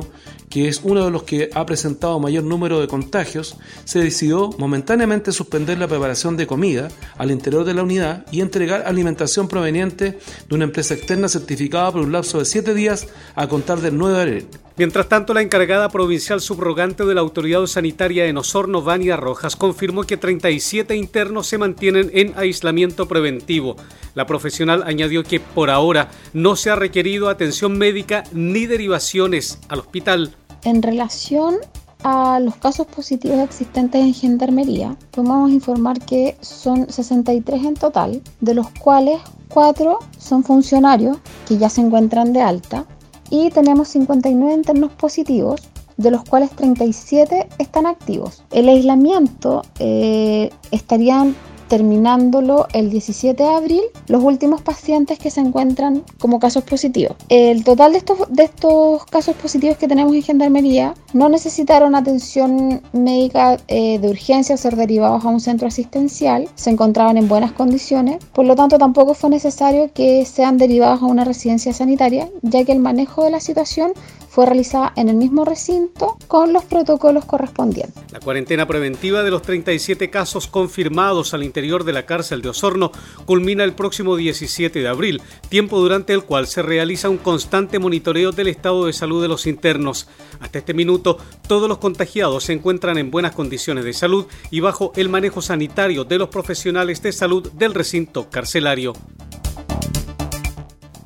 que 0.49 0.67
es 0.67 0.81
uno 0.83 1.05
de 1.05 1.11
los 1.11 1.23
que 1.23 1.49
ha 1.53 1.65
presentado 1.65 2.19
mayor 2.19 2.43
número 2.43 2.79
de 2.79 2.87
contagios, 2.87 3.57
se 3.85 3.99
decidió 3.99 4.49
momentáneamente 4.57 5.31
suspender 5.31 5.77
la 5.77 5.87
preparación 5.87 6.37
de 6.37 6.47
comida 6.47 6.89
al 7.17 7.31
interior 7.31 7.65
de 7.65 7.73
la 7.73 7.83
unidad 7.83 8.25
y 8.31 8.41
entregar 8.41 8.83
alimentación 8.85 9.47
proveniente 9.47 10.19
de 10.47 10.55
una 10.55 10.65
empresa 10.65 10.93
externa 10.93 11.27
certificada 11.27 11.91
por 11.91 12.01
un 12.01 12.11
lapso 12.11 12.39
de 12.39 12.45
7 12.45 12.73
días 12.73 13.07
a 13.35 13.47
contar 13.47 13.79
del 13.81 13.97
9 13.97 14.15
de 14.15 14.21
abril. 14.21 14.47
Mientras 14.79 15.09
tanto, 15.09 15.33
la 15.33 15.41
encargada 15.41 15.89
provincial 15.89 16.39
subrogante 16.39 17.03
de 17.03 17.13
la 17.13 17.19
Autoridad 17.19 17.65
Sanitaria 17.65 18.27
en 18.27 18.37
Osorno, 18.37 18.81
Vania 18.81 19.17
Rojas, 19.17 19.57
confirmó 19.57 20.03
que 20.03 20.15
37 20.15 20.95
internos 20.95 21.47
se 21.47 21.57
mantienen 21.57 22.09
en 22.13 22.33
aislamiento 22.37 23.05
preventivo. 23.05 23.75
La 24.15 24.25
profesional 24.25 24.83
añadió 24.85 25.25
que 25.25 25.41
por 25.41 25.69
ahora 25.69 26.11
no 26.31 26.55
se 26.55 26.69
ha 26.69 26.77
requerido 26.77 27.27
atención 27.27 27.77
médica 27.77 28.23
ni 28.31 28.67
derivaciones 28.67 29.59
al 29.67 29.79
hospital. 29.79 30.33
En 30.63 30.81
relación 30.81 31.57
a 32.03 32.39
los 32.39 32.55
casos 32.55 32.87
positivos 32.87 33.39
existentes 33.39 34.01
en 34.01 34.13
Gendarmería, 34.13 34.95
podemos 35.11 35.51
informar 35.51 35.99
que 35.99 36.37
son 36.39 36.89
63 36.89 37.65
en 37.65 37.73
total, 37.73 38.21
de 38.39 38.53
los 38.53 38.69
cuales 38.69 39.19
4 39.49 39.99
son 40.17 40.45
funcionarios 40.45 41.17
que 41.49 41.57
ya 41.57 41.67
se 41.67 41.81
encuentran 41.81 42.31
de 42.31 42.41
alta 42.41 42.85
y 43.29 43.49
tenemos 43.51 43.89
59 43.89 44.53
internos 44.53 44.91
positivos, 44.93 45.61
de 45.97 46.11
los 46.11 46.23
cuales 46.23 46.51
37 46.51 47.49
están 47.57 47.85
activos. 47.85 48.43
El 48.51 48.69
aislamiento 48.69 49.63
eh, 49.79 50.49
estarían 50.71 51.35
terminándolo 51.69 52.67
el 52.73 52.89
17 52.89 53.41
de 53.41 53.49
abril 53.49 53.81
los 54.07 54.23
últimos 54.23 54.61
pacientes 54.61 55.19
que 55.19 55.31
se 55.31 55.39
encuentran 55.39 56.03
como 56.19 56.39
casos 56.39 56.63
positivos. 56.63 57.15
El 57.29 57.63
total 57.63 57.93
de 57.93 57.99
estos, 57.99 58.17
de 58.29 58.43
estos 58.43 59.05
casos 59.05 59.35
positivos 59.35 59.77
que 59.77 59.87
tenemos 59.87 60.13
en 60.13 60.23
Gendarmería 60.23 60.93
no 61.13 61.29
necesitaron 61.29 61.95
atención 61.95 62.81
médica 62.91 63.57
eh, 63.67 63.99
de 63.99 64.09
urgencia 64.09 64.55
o 64.55 64.57
ser 64.57 64.75
derivados 64.75 65.23
a 65.23 65.29
un 65.29 65.39
centro 65.39 65.67
asistencial, 65.67 66.49
se 66.55 66.71
encontraban 66.71 67.17
en 67.17 67.27
buenas 67.27 67.51
condiciones, 67.51 68.17
por 68.33 68.45
lo 68.45 68.55
tanto 68.55 68.77
tampoco 68.77 69.13
fue 69.13 69.29
necesario 69.29 69.91
que 69.93 70.25
sean 70.25 70.57
derivados 70.57 71.01
a 71.01 71.05
una 71.05 71.23
residencia 71.23 71.71
sanitaria, 71.71 72.29
ya 72.41 72.63
que 72.65 72.71
el 72.71 72.79
manejo 72.79 73.23
de 73.23 73.31
la 73.31 73.39
situación 73.39 73.93
fue 74.29 74.45
realizada 74.45 74.93
en 74.95 75.09
el 75.09 75.15
mismo 75.15 75.43
recinto 75.43 76.17
con 76.27 76.53
los 76.53 76.63
protocolos 76.65 77.25
correspondientes. 77.25 78.01
La 78.11 78.19
cuarentena 78.19 78.67
preventiva 78.67 79.23
de 79.23 79.31
los 79.31 79.41
37 79.41 80.09
casos 80.09 80.47
confirmados 80.47 81.33
al 81.33 81.43
interior 81.43 81.83
de 81.83 81.93
la 81.93 82.05
cárcel 82.05 82.41
de 82.41 82.49
Osorno 82.49 82.91
culmina 83.25 83.63
el 83.63 83.73
próximo 83.73 84.15
17 84.15 84.79
de 84.79 84.87
abril, 84.87 85.21
tiempo 85.49 85.79
durante 85.79 86.13
el 86.13 86.23
cual 86.23 86.47
se 86.47 86.61
realiza 86.61 87.09
un 87.09 87.17
constante 87.17 87.79
monitoreo 87.79 88.31
del 88.31 88.47
estado 88.47 88.85
de 88.85 88.93
salud 88.93 89.21
de 89.21 89.27
los 89.27 89.47
internos. 89.47 90.07
Hasta 90.39 90.59
este 90.59 90.73
minuto, 90.73 91.17
todos 91.47 91.67
los 91.67 91.79
contagiados 91.79 92.43
se 92.43 92.53
encuentran 92.53 92.97
en 92.97 93.11
buenas 93.11 93.33
condiciones 93.33 93.83
de 93.83 93.93
salud 93.93 94.25
y 94.51 94.59
bajo 94.59 94.93
el 94.95 95.09
manejo 95.09 95.41
sanitario 95.41 96.03
de 96.03 96.17
los 96.17 96.29
profesionales 96.29 97.01
de 97.01 97.11
salud 97.11 97.51
del 97.53 97.73
recinto 97.73 98.29
carcelario. 98.29 98.93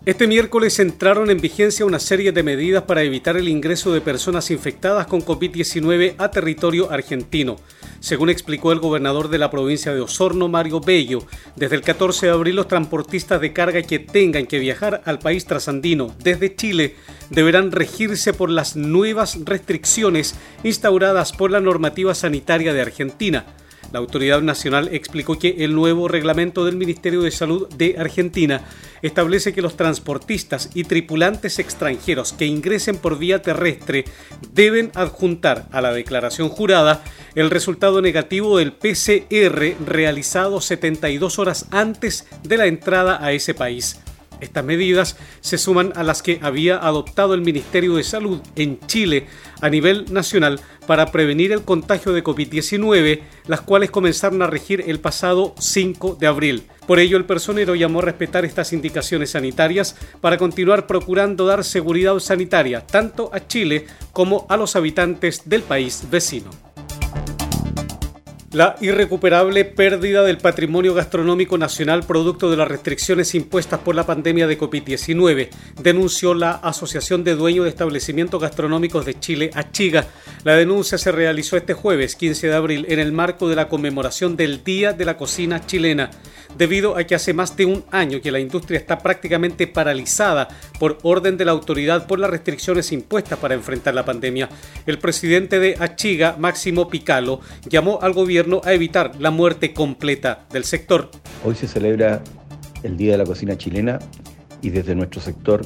Este 0.06 0.28
miércoles 0.28 0.80
entraron 0.80 1.30
en 1.30 1.40
vigencia 1.40 1.86
una 1.86 1.98
serie 1.98 2.34
de 2.34 2.44
medidas 2.44 2.84
para 2.84 3.04
evitar 3.04 3.38
el 3.38 3.48
ingreso 3.48 3.94
de 3.94 4.02
personas 4.02 4.52
infectadas 4.52 5.08
con 5.08 5.24
COVID-19 5.24 6.16
a 6.18 6.30
territorio 6.30 6.92
argentino. 6.92 7.56
Según 8.02 8.30
explicó 8.30 8.74
el 8.74 8.80
gobernador 8.80 9.30
de 9.30 9.38
la 9.38 9.50
provincia 9.50 9.94
de 9.94 10.02
Osorno, 10.02 10.50
Mario 10.50 10.82
Bello, 10.82 11.20
desde 11.56 11.78
el 11.78 11.84
14 11.84 12.26
de 12.26 12.32
abril 12.34 12.58
los 12.58 12.68
transportistas 12.68 13.40
de 13.40 13.54
carga 13.54 13.82
que 13.82 14.00
tengan 14.00 14.46
que 14.46 14.60
viajar 14.60 15.02
al 15.06 15.20
país 15.20 15.46
trasandino 15.46 16.14
desde 16.22 16.54
Chile 16.54 16.96
deberán 17.30 17.72
regirse 17.72 18.34
por 18.34 18.50
las 18.50 18.76
nuevas 18.76 19.40
restricciones 19.46 20.36
instauradas 20.66 21.32
por 21.32 21.50
la 21.50 21.62
normativa 21.62 22.14
sanitaria 22.14 22.74
de 22.74 22.82
Argentina. 22.82 23.46
La 23.94 24.00
autoridad 24.00 24.42
nacional 24.42 24.90
explicó 24.92 25.38
que 25.38 25.58
el 25.60 25.76
nuevo 25.76 26.08
reglamento 26.08 26.66
del 26.66 26.76
Ministerio 26.76 27.22
de 27.22 27.30
Salud 27.30 27.70
de 27.76 27.96
Argentina 28.00 28.62
establece 29.04 29.54
que 29.54 29.62
los 29.62 29.78
transportistas 29.78 30.72
y 30.74 30.86
tripulantes 30.86 31.60
extranjeros 31.60 32.34
que 32.34 32.48
ingresen 32.48 32.98
por 32.98 33.20
vía 33.20 33.44
terrestre 33.44 34.06
deben 34.52 34.92
adjuntar 34.96 35.68
a 35.72 35.80
la 35.80 35.94
declaración 35.94 36.50
jurada 36.50 37.04
el 37.36 37.52
resultado 37.52 38.02
negativo 38.02 38.58
del 38.58 38.74
PCR 38.74 39.76
realizado 39.86 40.60
72 40.60 41.38
horas 41.38 41.68
antes 41.70 42.26
de 42.42 42.58
la 42.58 42.66
entrada 42.66 43.24
a 43.24 43.32
ese 43.32 43.54
país. 43.54 44.00
Estas 44.44 44.66
medidas 44.66 45.16
se 45.40 45.58
suman 45.58 45.94
a 45.96 46.04
las 46.04 46.22
que 46.22 46.40
había 46.42 46.78
adoptado 46.78 47.34
el 47.34 47.42
Ministerio 47.42 47.96
de 47.96 48.04
Salud 48.04 48.42
en 48.56 48.80
Chile 48.88 49.28
a 49.62 49.70
nivel 49.70 50.12
nacional 50.12 50.60
para 50.88 51.08
prevenir 51.12 51.52
el 51.52 51.64
contagio 51.64 52.14
de 52.14 52.24
COVID-19, 52.24 53.22
las 53.48 53.62
cuales 53.62 53.92
comenzaron 53.92 54.42
a 54.42 54.48
regir 54.48 54.84
el 54.88 55.00
pasado 55.00 55.54
5 55.60 56.18
de 56.20 56.28
abril. 56.28 56.64
Por 56.88 57.00
ello, 57.00 57.18
el 57.18 57.26
personero 57.26 57.76
llamó 57.76 58.00
a 58.00 58.04
respetar 58.04 58.46
estas 58.46 58.74
indicaciones 58.74 59.32
sanitarias 59.32 59.96
para 60.22 60.38
continuar 60.38 60.86
procurando 60.88 61.46
dar 61.46 61.64
seguridad 61.64 62.20
sanitaria 62.20 62.82
tanto 62.86 63.30
a 63.34 63.48
Chile 63.48 63.88
como 64.12 64.46
a 64.50 64.58
los 64.58 64.76
habitantes 64.76 65.44
del 65.46 65.64
país 65.64 66.04
vecino. 66.12 66.73
La 68.54 68.76
irrecuperable 68.82 69.66
pérdida 69.66 70.22
del 70.22 70.38
patrimonio 70.38 70.94
gastronómico 70.94 71.58
nacional 71.58 72.04
producto 72.04 72.52
de 72.52 72.58
las 72.58 72.68
restricciones 72.68 73.34
impuestas 73.34 73.80
por 73.80 73.96
la 73.96 74.06
pandemia 74.06 74.46
de 74.46 74.60
COVID-19, 74.60 75.50
denunció 75.82 76.36
la 76.36 76.52
Asociación 76.52 77.24
de 77.24 77.34
Dueños 77.34 77.64
de 77.64 77.72
Establecimientos 77.72 78.40
Gastronómicos 78.40 79.08
de 79.08 79.20
Chile, 79.20 79.50
Achiga. 79.56 80.06
La 80.44 80.56
denuncia 80.56 81.00
se 81.00 81.12
realizó 81.12 81.58
este 81.58 81.74
jueves 81.74 82.16
15 82.16 82.46
de 82.46 82.56
abril 82.56 82.86
en 82.90 83.00
el 83.00 83.12
marco 83.12 83.50
de 83.50 83.56
la 83.56 83.68
conmemoración 83.68 84.38
del 84.38 84.64
Día 84.64 84.94
de 84.94 85.06
la 85.06 85.18
Cocina 85.18 85.66
Chilena 85.66 86.12
debido 86.58 86.98
a 86.98 87.04
que 87.04 87.16
hace 87.16 87.34
más 87.34 87.56
de 87.58 87.66
un 87.66 87.84
año 87.92 88.22
que 88.22 88.32
la 88.32 88.40
industria 88.40 88.80
está 88.80 89.00
prácticamente 89.00 89.68
paralizada 89.68 90.48
por 90.80 90.98
orden 91.04 91.38
de 91.38 91.46
la 91.46 91.52
autoridad 91.52 92.08
por 92.08 92.20
las 92.20 92.30
restricciones 92.30 92.92
impuestas 92.92 93.40
para 93.40 93.56
enfrentar 93.56 93.94
la 93.94 94.06
pandemia. 94.06 94.50
El 94.86 95.00
presidente 95.00 95.60
de 95.60 95.76
Achiga, 95.80 96.36
Máximo 96.38 96.88
Picalo, 96.90 97.40
llamó 97.68 98.00
al 98.02 98.14
gobierno 98.14 98.43
a 98.64 98.74
evitar 98.74 99.14
la 99.20 99.32
muerte 99.32 99.74
completa 99.74 100.46
del 100.52 100.66
sector. 100.66 101.10
Hoy 101.46 101.56
se 101.56 101.68
celebra 101.68 102.22
el 102.84 102.98
Día 102.98 103.14
de 103.14 103.18
la 103.20 103.24
Cocina 103.24 103.58
Chilena 103.58 104.00
y 104.62 104.70
desde 104.70 104.96
nuestro 104.96 105.22
sector 105.22 105.66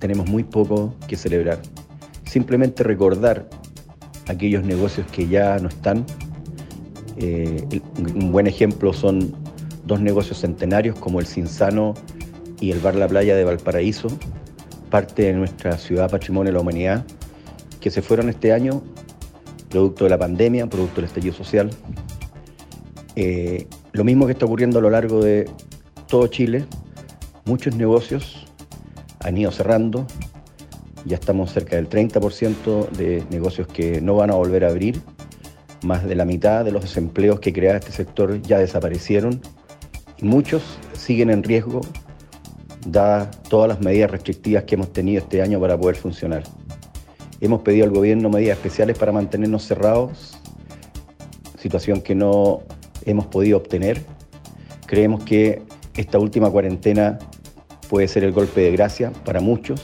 tenemos 0.00 0.28
muy 0.28 0.42
poco 0.42 0.94
que 1.06 1.16
celebrar. 1.16 1.60
Simplemente 2.24 2.82
recordar 2.82 3.48
aquellos 4.26 4.64
negocios 4.64 5.06
que 5.12 5.28
ya 5.28 5.56
no 5.58 5.68
están. 5.68 6.04
Eh, 7.16 7.80
un 7.96 8.32
buen 8.32 8.48
ejemplo 8.48 8.92
son 8.92 9.32
dos 9.84 10.00
negocios 10.00 10.40
centenarios 10.40 10.98
como 10.98 11.20
el 11.20 11.26
Cinsano 11.26 11.94
y 12.60 12.72
el 12.72 12.80
Bar 12.80 12.96
La 12.96 13.06
Playa 13.06 13.36
de 13.36 13.44
Valparaíso, 13.44 14.08
parte 14.90 15.22
de 15.22 15.32
nuestra 15.32 15.78
ciudad 15.78 16.10
patrimonio 16.10 16.50
de 16.50 16.54
la 16.54 16.60
humanidad, 16.60 17.06
que 17.80 17.90
se 17.90 18.02
fueron 18.02 18.28
este 18.30 18.52
año 18.52 18.82
producto 19.74 20.04
de 20.04 20.10
la 20.10 20.18
pandemia, 20.18 20.68
producto 20.68 21.00
del 21.00 21.06
estallido 21.06 21.34
social. 21.34 21.68
Eh, 23.16 23.66
lo 23.90 24.04
mismo 24.04 24.24
que 24.26 24.32
está 24.32 24.46
ocurriendo 24.46 24.78
a 24.78 24.82
lo 24.82 24.88
largo 24.88 25.20
de 25.20 25.50
todo 26.06 26.28
Chile, 26.28 26.64
muchos 27.44 27.74
negocios 27.74 28.46
han 29.18 29.36
ido 29.36 29.50
cerrando, 29.50 30.06
ya 31.06 31.16
estamos 31.16 31.50
cerca 31.50 31.74
del 31.74 31.88
30% 31.88 32.88
de 32.90 33.24
negocios 33.30 33.66
que 33.66 34.00
no 34.00 34.14
van 34.14 34.30
a 34.30 34.34
volver 34.34 34.64
a 34.64 34.68
abrir, 34.68 35.02
más 35.82 36.04
de 36.04 36.14
la 36.14 36.24
mitad 36.24 36.64
de 36.64 36.70
los 36.70 36.82
desempleos 36.82 37.40
que 37.40 37.52
crea 37.52 37.76
este 37.76 37.90
sector 37.90 38.40
ya 38.42 38.58
desaparecieron 38.58 39.40
Muchos 40.20 40.62
siguen 40.92 41.30
en 41.30 41.42
riesgo, 41.42 41.80
dadas 42.86 43.42
todas 43.42 43.68
las 43.68 43.80
medidas 43.80 44.12
restrictivas 44.12 44.62
que 44.62 44.76
hemos 44.76 44.92
tenido 44.92 45.20
este 45.20 45.42
año 45.42 45.58
para 45.58 45.76
poder 45.76 45.96
funcionar. 45.96 46.44
Hemos 47.40 47.62
pedido 47.62 47.84
al 47.84 47.90
gobierno 47.90 48.30
medidas 48.30 48.56
especiales 48.56 48.98
para 48.98 49.12
mantenernos 49.12 49.64
cerrados, 49.64 50.38
situación 51.58 52.00
que 52.00 52.14
no 52.14 52.62
hemos 53.04 53.26
podido 53.26 53.58
obtener. 53.58 54.02
Creemos 54.86 55.24
que 55.24 55.62
esta 55.96 56.18
última 56.18 56.50
cuarentena 56.50 57.18
puede 57.88 58.08
ser 58.08 58.24
el 58.24 58.32
golpe 58.32 58.62
de 58.62 58.72
gracia 58.72 59.12
para 59.24 59.40
muchos, 59.40 59.82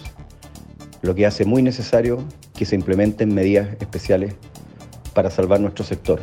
lo 1.03 1.15
que 1.15 1.27
hace 1.27 1.45
muy 1.45 1.63
necesario 1.63 2.23
que 2.55 2.65
se 2.65 2.77
implementen 2.77 3.35
medidas 3.35 3.69
especiales 3.81 4.35
para 5.15 5.31
salvar 5.31 5.61
nuestro 5.61 5.85
sector. 5.85 6.21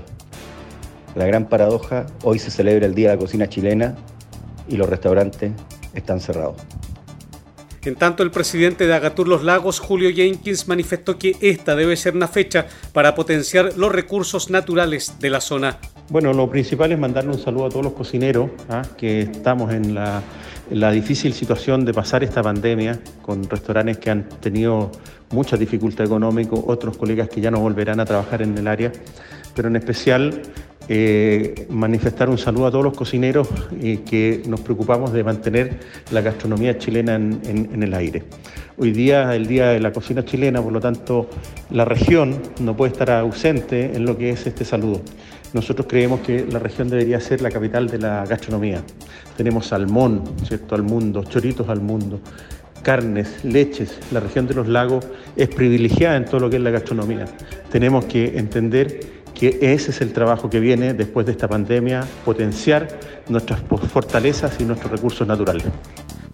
La 1.15 1.25
gran 1.25 1.49
paradoja, 1.49 2.05
hoy 2.23 2.39
se 2.39 2.51
celebra 2.51 2.85
el 2.85 2.93
Día 2.93 3.09
de 3.09 3.15
la 3.15 3.19
Cocina 3.19 3.49
Chilena 3.49 3.95
y 4.69 4.77
los 4.77 4.87
restaurantes 4.87 5.51
están 5.93 6.19
cerrados. 6.19 6.55
En 7.87 7.95
tanto, 7.95 8.21
el 8.21 8.31
presidente 8.31 8.85
de 8.85 8.93
Agatur 8.93 9.29
Los 9.29 9.45
Lagos, 9.45 9.79
Julio 9.79 10.09
Jenkins, 10.13 10.67
manifestó 10.67 11.17
que 11.17 11.37
esta 11.39 11.73
debe 11.73 11.95
ser 11.95 12.17
una 12.17 12.27
fecha 12.27 12.65
para 12.91 13.15
potenciar 13.15 13.77
los 13.77 13.89
recursos 13.93 14.49
naturales 14.49 15.13
de 15.21 15.29
la 15.29 15.39
zona. 15.39 15.77
Bueno, 16.09 16.33
lo 16.33 16.49
principal 16.49 16.91
es 16.91 16.99
mandarle 16.99 17.31
un 17.31 17.39
saludo 17.39 17.67
a 17.67 17.69
todos 17.69 17.85
los 17.85 17.93
cocineros, 17.93 18.49
¿ah? 18.67 18.81
que 18.97 19.21
estamos 19.21 19.73
en 19.73 19.95
la, 19.95 20.21
en 20.69 20.81
la 20.81 20.91
difícil 20.91 21.31
situación 21.31 21.85
de 21.85 21.93
pasar 21.93 22.25
esta 22.25 22.43
pandemia 22.43 22.99
con 23.21 23.49
restaurantes 23.49 23.99
que 23.99 24.09
han 24.09 24.27
tenido 24.41 24.91
mucha 25.31 25.55
dificultad 25.55 26.07
económica, 26.07 26.55
otros 26.55 26.97
colegas 26.97 27.29
que 27.29 27.39
ya 27.39 27.51
no 27.51 27.61
volverán 27.61 28.01
a 28.01 28.05
trabajar 28.05 28.41
en 28.41 28.57
el 28.57 28.67
área, 28.67 28.91
pero 29.55 29.69
en 29.69 29.77
especial 29.77 30.41
eh, 30.89 31.67
manifestar 31.69 32.29
un 32.29 32.37
saludo 32.37 32.67
a 32.67 32.71
todos 32.71 32.83
los 32.83 32.95
cocineros 32.95 33.49
y 33.81 33.97
que 33.97 34.41
nos 34.47 34.61
preocupamos 34.61 35.11
de 35.11 35.23
mantener 35.23 35.79
la 36.11 36.21
gastronomía 36.21 36.77
chilena 36.77 37.15
en, 37.15 37.83
el 37.83 37.93
aire. 37.93 38.23
Hoy 38.77 38.91
día 38.91 39.35
el 39.35 39.47
Día 39.47 39.69
de 39.69 39.79
la 39.81 39.91
Cocina 39.91 40.23
Chilena, 40.23 40.61
por 40.61 40.71
lo 40.71 40.79
tanto 40.79 41.29
la 41.71 41.83
región 41.83 42.41
no 42.61 42.77
puede 42.77 42.93
estar 42.93 43.11
ausente 43.11 43.95
en 43.95 44.05
lo 44.05 44.17
que 44.17 44.29
es 44.29 44.47
este 44.47 44.63
saludo. 44.63 45.01
Nosotros 45.53 45.87
creemos 45.89 46.21
que 46.21 46.45
la 46.49 46.59
región 46.59 46.89
debería 46.89 47.19
ser 47.19 47.41
la 47.41 47.49
capital 47.49 47.87
de 47.87 47.97
la 47.99 48.25
gastronomía. 48.25 48.81
Tenemos 49.35 49.67
salmón, 49.67 50.23
¿cierto?, 50.45 50.75
al 50.75 50.83
mundo, 50.83 51.23
choritos 51.23 51.67
al 51.69 51.81
mundo, 51.81 52.19
carnes, 52.81 53.43
leches. 53.43 53.99
La 54.11 54.21
región 54.21 54.47
de 54.47 54.53
los 54.53 54.67
lagos 54.67 55.05
es 55.35 55.49
privilegiada 55.49 56.15
en 56.15 56.25
todo 56.25 56.39
lo 56.41 56.49
que 56.49 56.57
es 56.57 56.61
la 56.61 56.71
gastronomía. 56.71 57.25
Tenemos 57.69 58.05
que 58.05 58.37
entender 58.37 59.16
que 59.37 59.59
ese 59.61 59.91
es 59.91 60.01
el 60.01 60.13
trabajo 60.13 60.49
que 60.49 60.59
viene 60.59 60.95
después 60.95 61.25
de 61.27 61.31
esta 61.33 61.47
pandemia, 61.47 62.03
potenciar 62.25 62.87
nuestras 63.29 63.59
fortalezas 63.91 64.59
y 64.59 64.63
nuestros 64.63 64.91
recursos 64.91 65.27
naturales. 65.27 65.65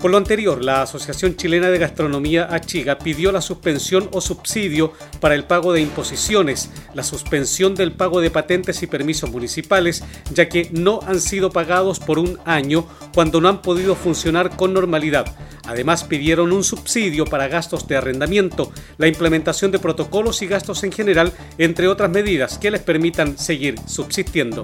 Por 0.04 0.12
lo 0.12 0.18
anterior, 0.18 0.62
la 0.62 0.82
Asociación 0.82 1.38
Chilena 1.38 1.70
de 1.70 1.78
Gastronomía 1.80 2.50
Achiga 2.54 2.98
pidió 2.98 3.32
la 3.32 3.42
suspensión 3.42 4.10
o 4.12 4.20
subsidio 4.20 4.92
para 5.22 5.34
el 5.34 5.46
pago 5.46 5.72
de 5.72 5.80
imposiciones, 5.80 6.70
la 6.94 7.04
suspensión 7.04 7.74
del 7.74 7.94
pago 7.94 8.20
de 8.20 8.30
patentes 8.30 8.84
y 8.84 8.88
permisos 8.88 9.32
municipales, 9.32 10.04
ya 10.34 10.50
que 10.50 10.68
no 10.74 11.00
han 11.08 11.22
sido 11.22 11.52
pagados 11.52 12.02
por 12.02 12.20
un 12.20 12.38
año 12.44 12.86
cuando 13.14 13.40
no 13.40 13.48
han 13.48 13.62
podido 13.62 13.96
funcionar 13.96 14.58
con 14.58 14.74
normalidad. 14.74 15.38
Además, 15.66 16.04
pidieron 16.04 16.52
un 16.52 16.66
subsidio 16.66 17.24
para 17.24 17.48
gastos 17.48 17.88
de 17.88 17.96
arrendamiento, 17.96 18.74
la 18.98 19.08
implementación 19.08 19.72
de 19.72 19.80
protocolos 19.80 20.42
y 20.42 20.48
gastos 20.48 20.84
en 20.84 20.92
general, 20.92 21.32
entre 21.58 21.88
otras 21.88 22.12
medidas 22.12 22.58
que 22.58 22.72
les 22.72 22.82
permitan 22.82 23.38
seguir 23.38 23.76
subsistiendo. 23.88 24.64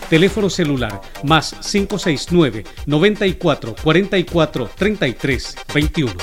Teléfono 0.11 0.49
celular 0.49 0.99
más 1.23 1.55
569 1.71 2.65
94 2.85 3.75
44 3.81 4.69
33 4.75 5.55
21. 5.73 6.13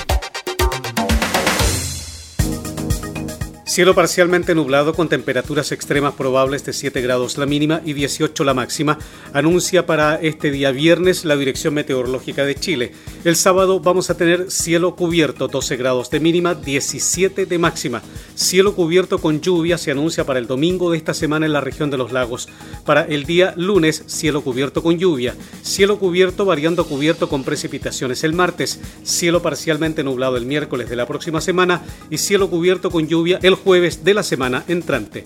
Cielo 3.65 3.95
parcialmente 3.95 4.53
nublado 4.53 4.93
con 4.93 5.09
temperaturas 5.09 5.71
extremas 5.71 6.13
probables 6.13 6.63
de 6.65 6.73
7 6.73 7.01
grados 7.01 7.39
la 7.39 7.47
mínima 7.47 7.81
y 7.83 7.93
18 7.93 8.43
la 8.43 8.53
máxima, 8.53 8.99
anuncia 9.33 9.87
para 9.87 10.15
este 10.15 10.51
día 10.51 10.69
viernes 10.69 11.25
la 11.25 11.35
Dirección 11.35 11.73
Meteorológica 11.73 12.45
de 12.45 12.55
Chile. 12.55 12.91
El 13.25 13.35
sábado 13.35 13.81
vamos 13.81 14.09
a 14.09 14.15
tener 14.15 14.49
cielo 14.49 14.95
cubierto, 14.95 15.49
12 15.49 15.75
grados 15.75 16.09
de 16.09 16.21
mínima, 16.21 16.55
17 16.55 17.45
de 17.45 17.57
máxima. 17.57 18.01
Cielo 18.33 18.73
cubierto 18.75 19.17
con 19.17 19.41
lluvia 19.41 19.77
se 19.77 19.91
anuncia 19.91 20.25
para 20.25 20.39
el 20.39 20.47
domingo 20.47 20.89
de 20.89 20.97
esta 20.97 21.13
semana 21.13 21.45
en 21.45 21.51
la 21.51 21.59
región 21.59 21.91
de 21.91 21.97
los 21.97 22.13
lagos. 22.13 22.47
Para 22.85 23.03
el 23.03 23.25
día 23.25 23.53
lunes, 23.57 24.03
cielo 24.07 24.41
cubierto 24.41 24.81
con 24.81 24.97
lluvia. 24.97 25.35
Cielo 25.63 25.99
cubierto 25.99 26.45
variando 26.45 26.85
cubierto 26.85 27.27
con 27.27 27.43
precipitaciones 27.43 28.23
el 28.23 28.31
martes. 28.31 28.79
Cielo 29.03 29.41
parcialmente 29.41 30.01
nublado 30.01 30.37
el 30.37 30.45
miércoles 30.45 30.89
de 30.89 30.95
la 30.95 31.05
próxima 31.05 31.41
semana 31.41 31.81
y 32.09 32.19
cielo 32.19 32.49
cubierto 32.49 32.89
con 32.89 33.09
lluvia 33.09 33.37
el 33.43 33.55
jueves 33.55 34.05
de 34.05 34.13
la 34.13 34.23
semana 34.23 34.63
entrante. 34.69 35.25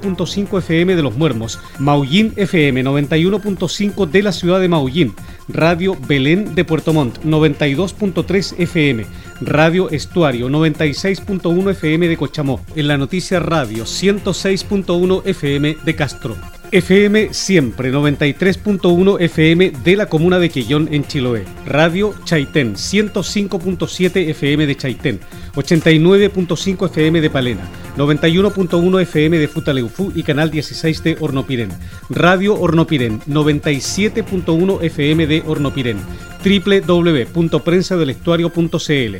9.5 0.00 0.58
FM 0.58 0.96
de 0.96 1.02
Los 1.02 1.16
Muermos, 1.16 1.58
Maullín 1.78 2.32
FM 2.36 2.84
91.5 2.84 4.06
de 4.06 4.22
la 4.22 4.32
ciudad 4.32 4.60
de 4.60 4.68
Maullín, 4.68 5.14
Radio 5.48 5.96
Belén 6.06 6.54
de 6.54 6.64
Puerto 6.64 6.92
Montt 6.92 7.18
92.3 7.24 8.54
FM, 8.58 9.06
Radio 9.40 9.90
Estuario 9.90 10.48
96.1 10.48 11.70
FM 11.70 12.08
de 12.08 12.16
Cochamó, 12.16 12.60
en 12.74 12.88
la 12.88 12.98
noticia 12.98 13.40
Radio 13.40 13.84
106.1 13.84 15.22
FM 15.24 15.76
de 15.84 15.94
Castro. 15.96 16.36
FM 16.72 17.32
Siempre 17.32 17.92
93.1 17.92 19.20
FM 19.20 19.70
de 19.84 19.96
la 19.96 20.06
comuna 20.06 20.38
de 20.38 20.50
Quillón 20.50 20.88
en 20.90 21.06
Chiloé. 21.06 21.44
Radio 21.64 22.14
Chaitén 22.24 22.74
105.7 22.74 24.28
FM 24.30 24.66
de 24.66 24.76
Chaitén. 24.76 25.20
89.5 25.54 26.86
FM 26.86 27.20
de 27.20 27.30
Palena. 27.30 27.70
91.1 27.96 29.02
FM 29.02 29.38
de 29.38 29.48
Futaleufú 29.48 30.12
y 30.14 30.22
Canal 30.22 30.50
16 30.50 31.02
de 31.02 31.16
Hornopirén. 31.18 31.70
Radio 32.10 32.54
Hornopirén 32.54 33.20
97.1 33.22 34.82
FM 34.82 35.26
de 35.26 35.42
Hornopirén 35.46 35.98
www.prensadelestuario.cl, 36.46 39.16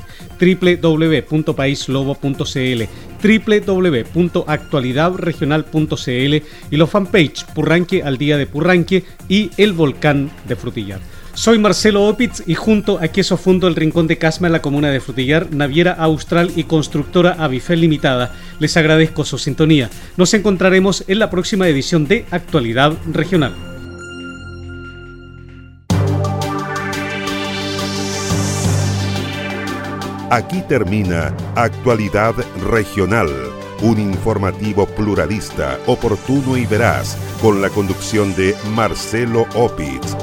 www.paislobo.cl, 0.80 2.82
www.actualidadregional.cl 3.66 6.34
y 6.70 6.76
los 6.76 6.90
fanpage 6.90 7.46
Purranque 7.54 8.02
al 8.02 8.18
día 8.18 8.36
de 8.36 8.46
Purranque 8.46 9.04
y 9.28 9.50
El 9.56 9.72
Volcán 9.72 10.30
de 10.46 10.56
Frutillar. 10.56 11.00
Soy 11.36 11.58
Marcelo 11.58 12.06
Opitz 12.06 12.42
y 12.46 12.54
junto 12.54 12.98
a 12.98 13.08
Queso 13.08 13.36
Fundo 13.36 13.68
El 13.68 13.76
Rincón 13.76 14.06
de 14.06 14.16
Casma 14.16 14.48
en 14.48 14.54
la 14.54 14.62
comuna 14.62 14.90
de 14.90 15.00
Frutillar, 15.00 15.52
Naviera 15.52 15.92
Austral 15.92 16.50
y 16.56 16.64
Constructora 16.64 17.36
Avifel 17.38 17.82
Limitada, 17.82 18.34
les 18.58 18.74
agradezco 18.78 19.22
su 19.22 19.36
sintonía. 19.36 19.90
Nos 20.16 20.32
encontraremos 20.32 21.04
en 21.08 21.18
la 21.18 21.28
próxima 21.28 21.68
edición 21.68 22.08
de 22.08 22.24
Actualidad 22.30 22.94
Regional. 23.12 23.54
Aquí 30.30 30.62
termina 30.66 31.36
Actualidad 31.54 32.34
Regional, 32.70 33.28
un 33.82 34.00
informativo 34.00 34.86
pluralista, 34.86 35.78
oportuno 35.86 36.56
y 36.56 36.64
veraz, 36.64 37.18
con 37.42 37.60
la 37.60 37.68
conducción 37.68 38.34
de 38.34 38.56
Marcelo 38.74 39.46
Opitz. 39.54 40.16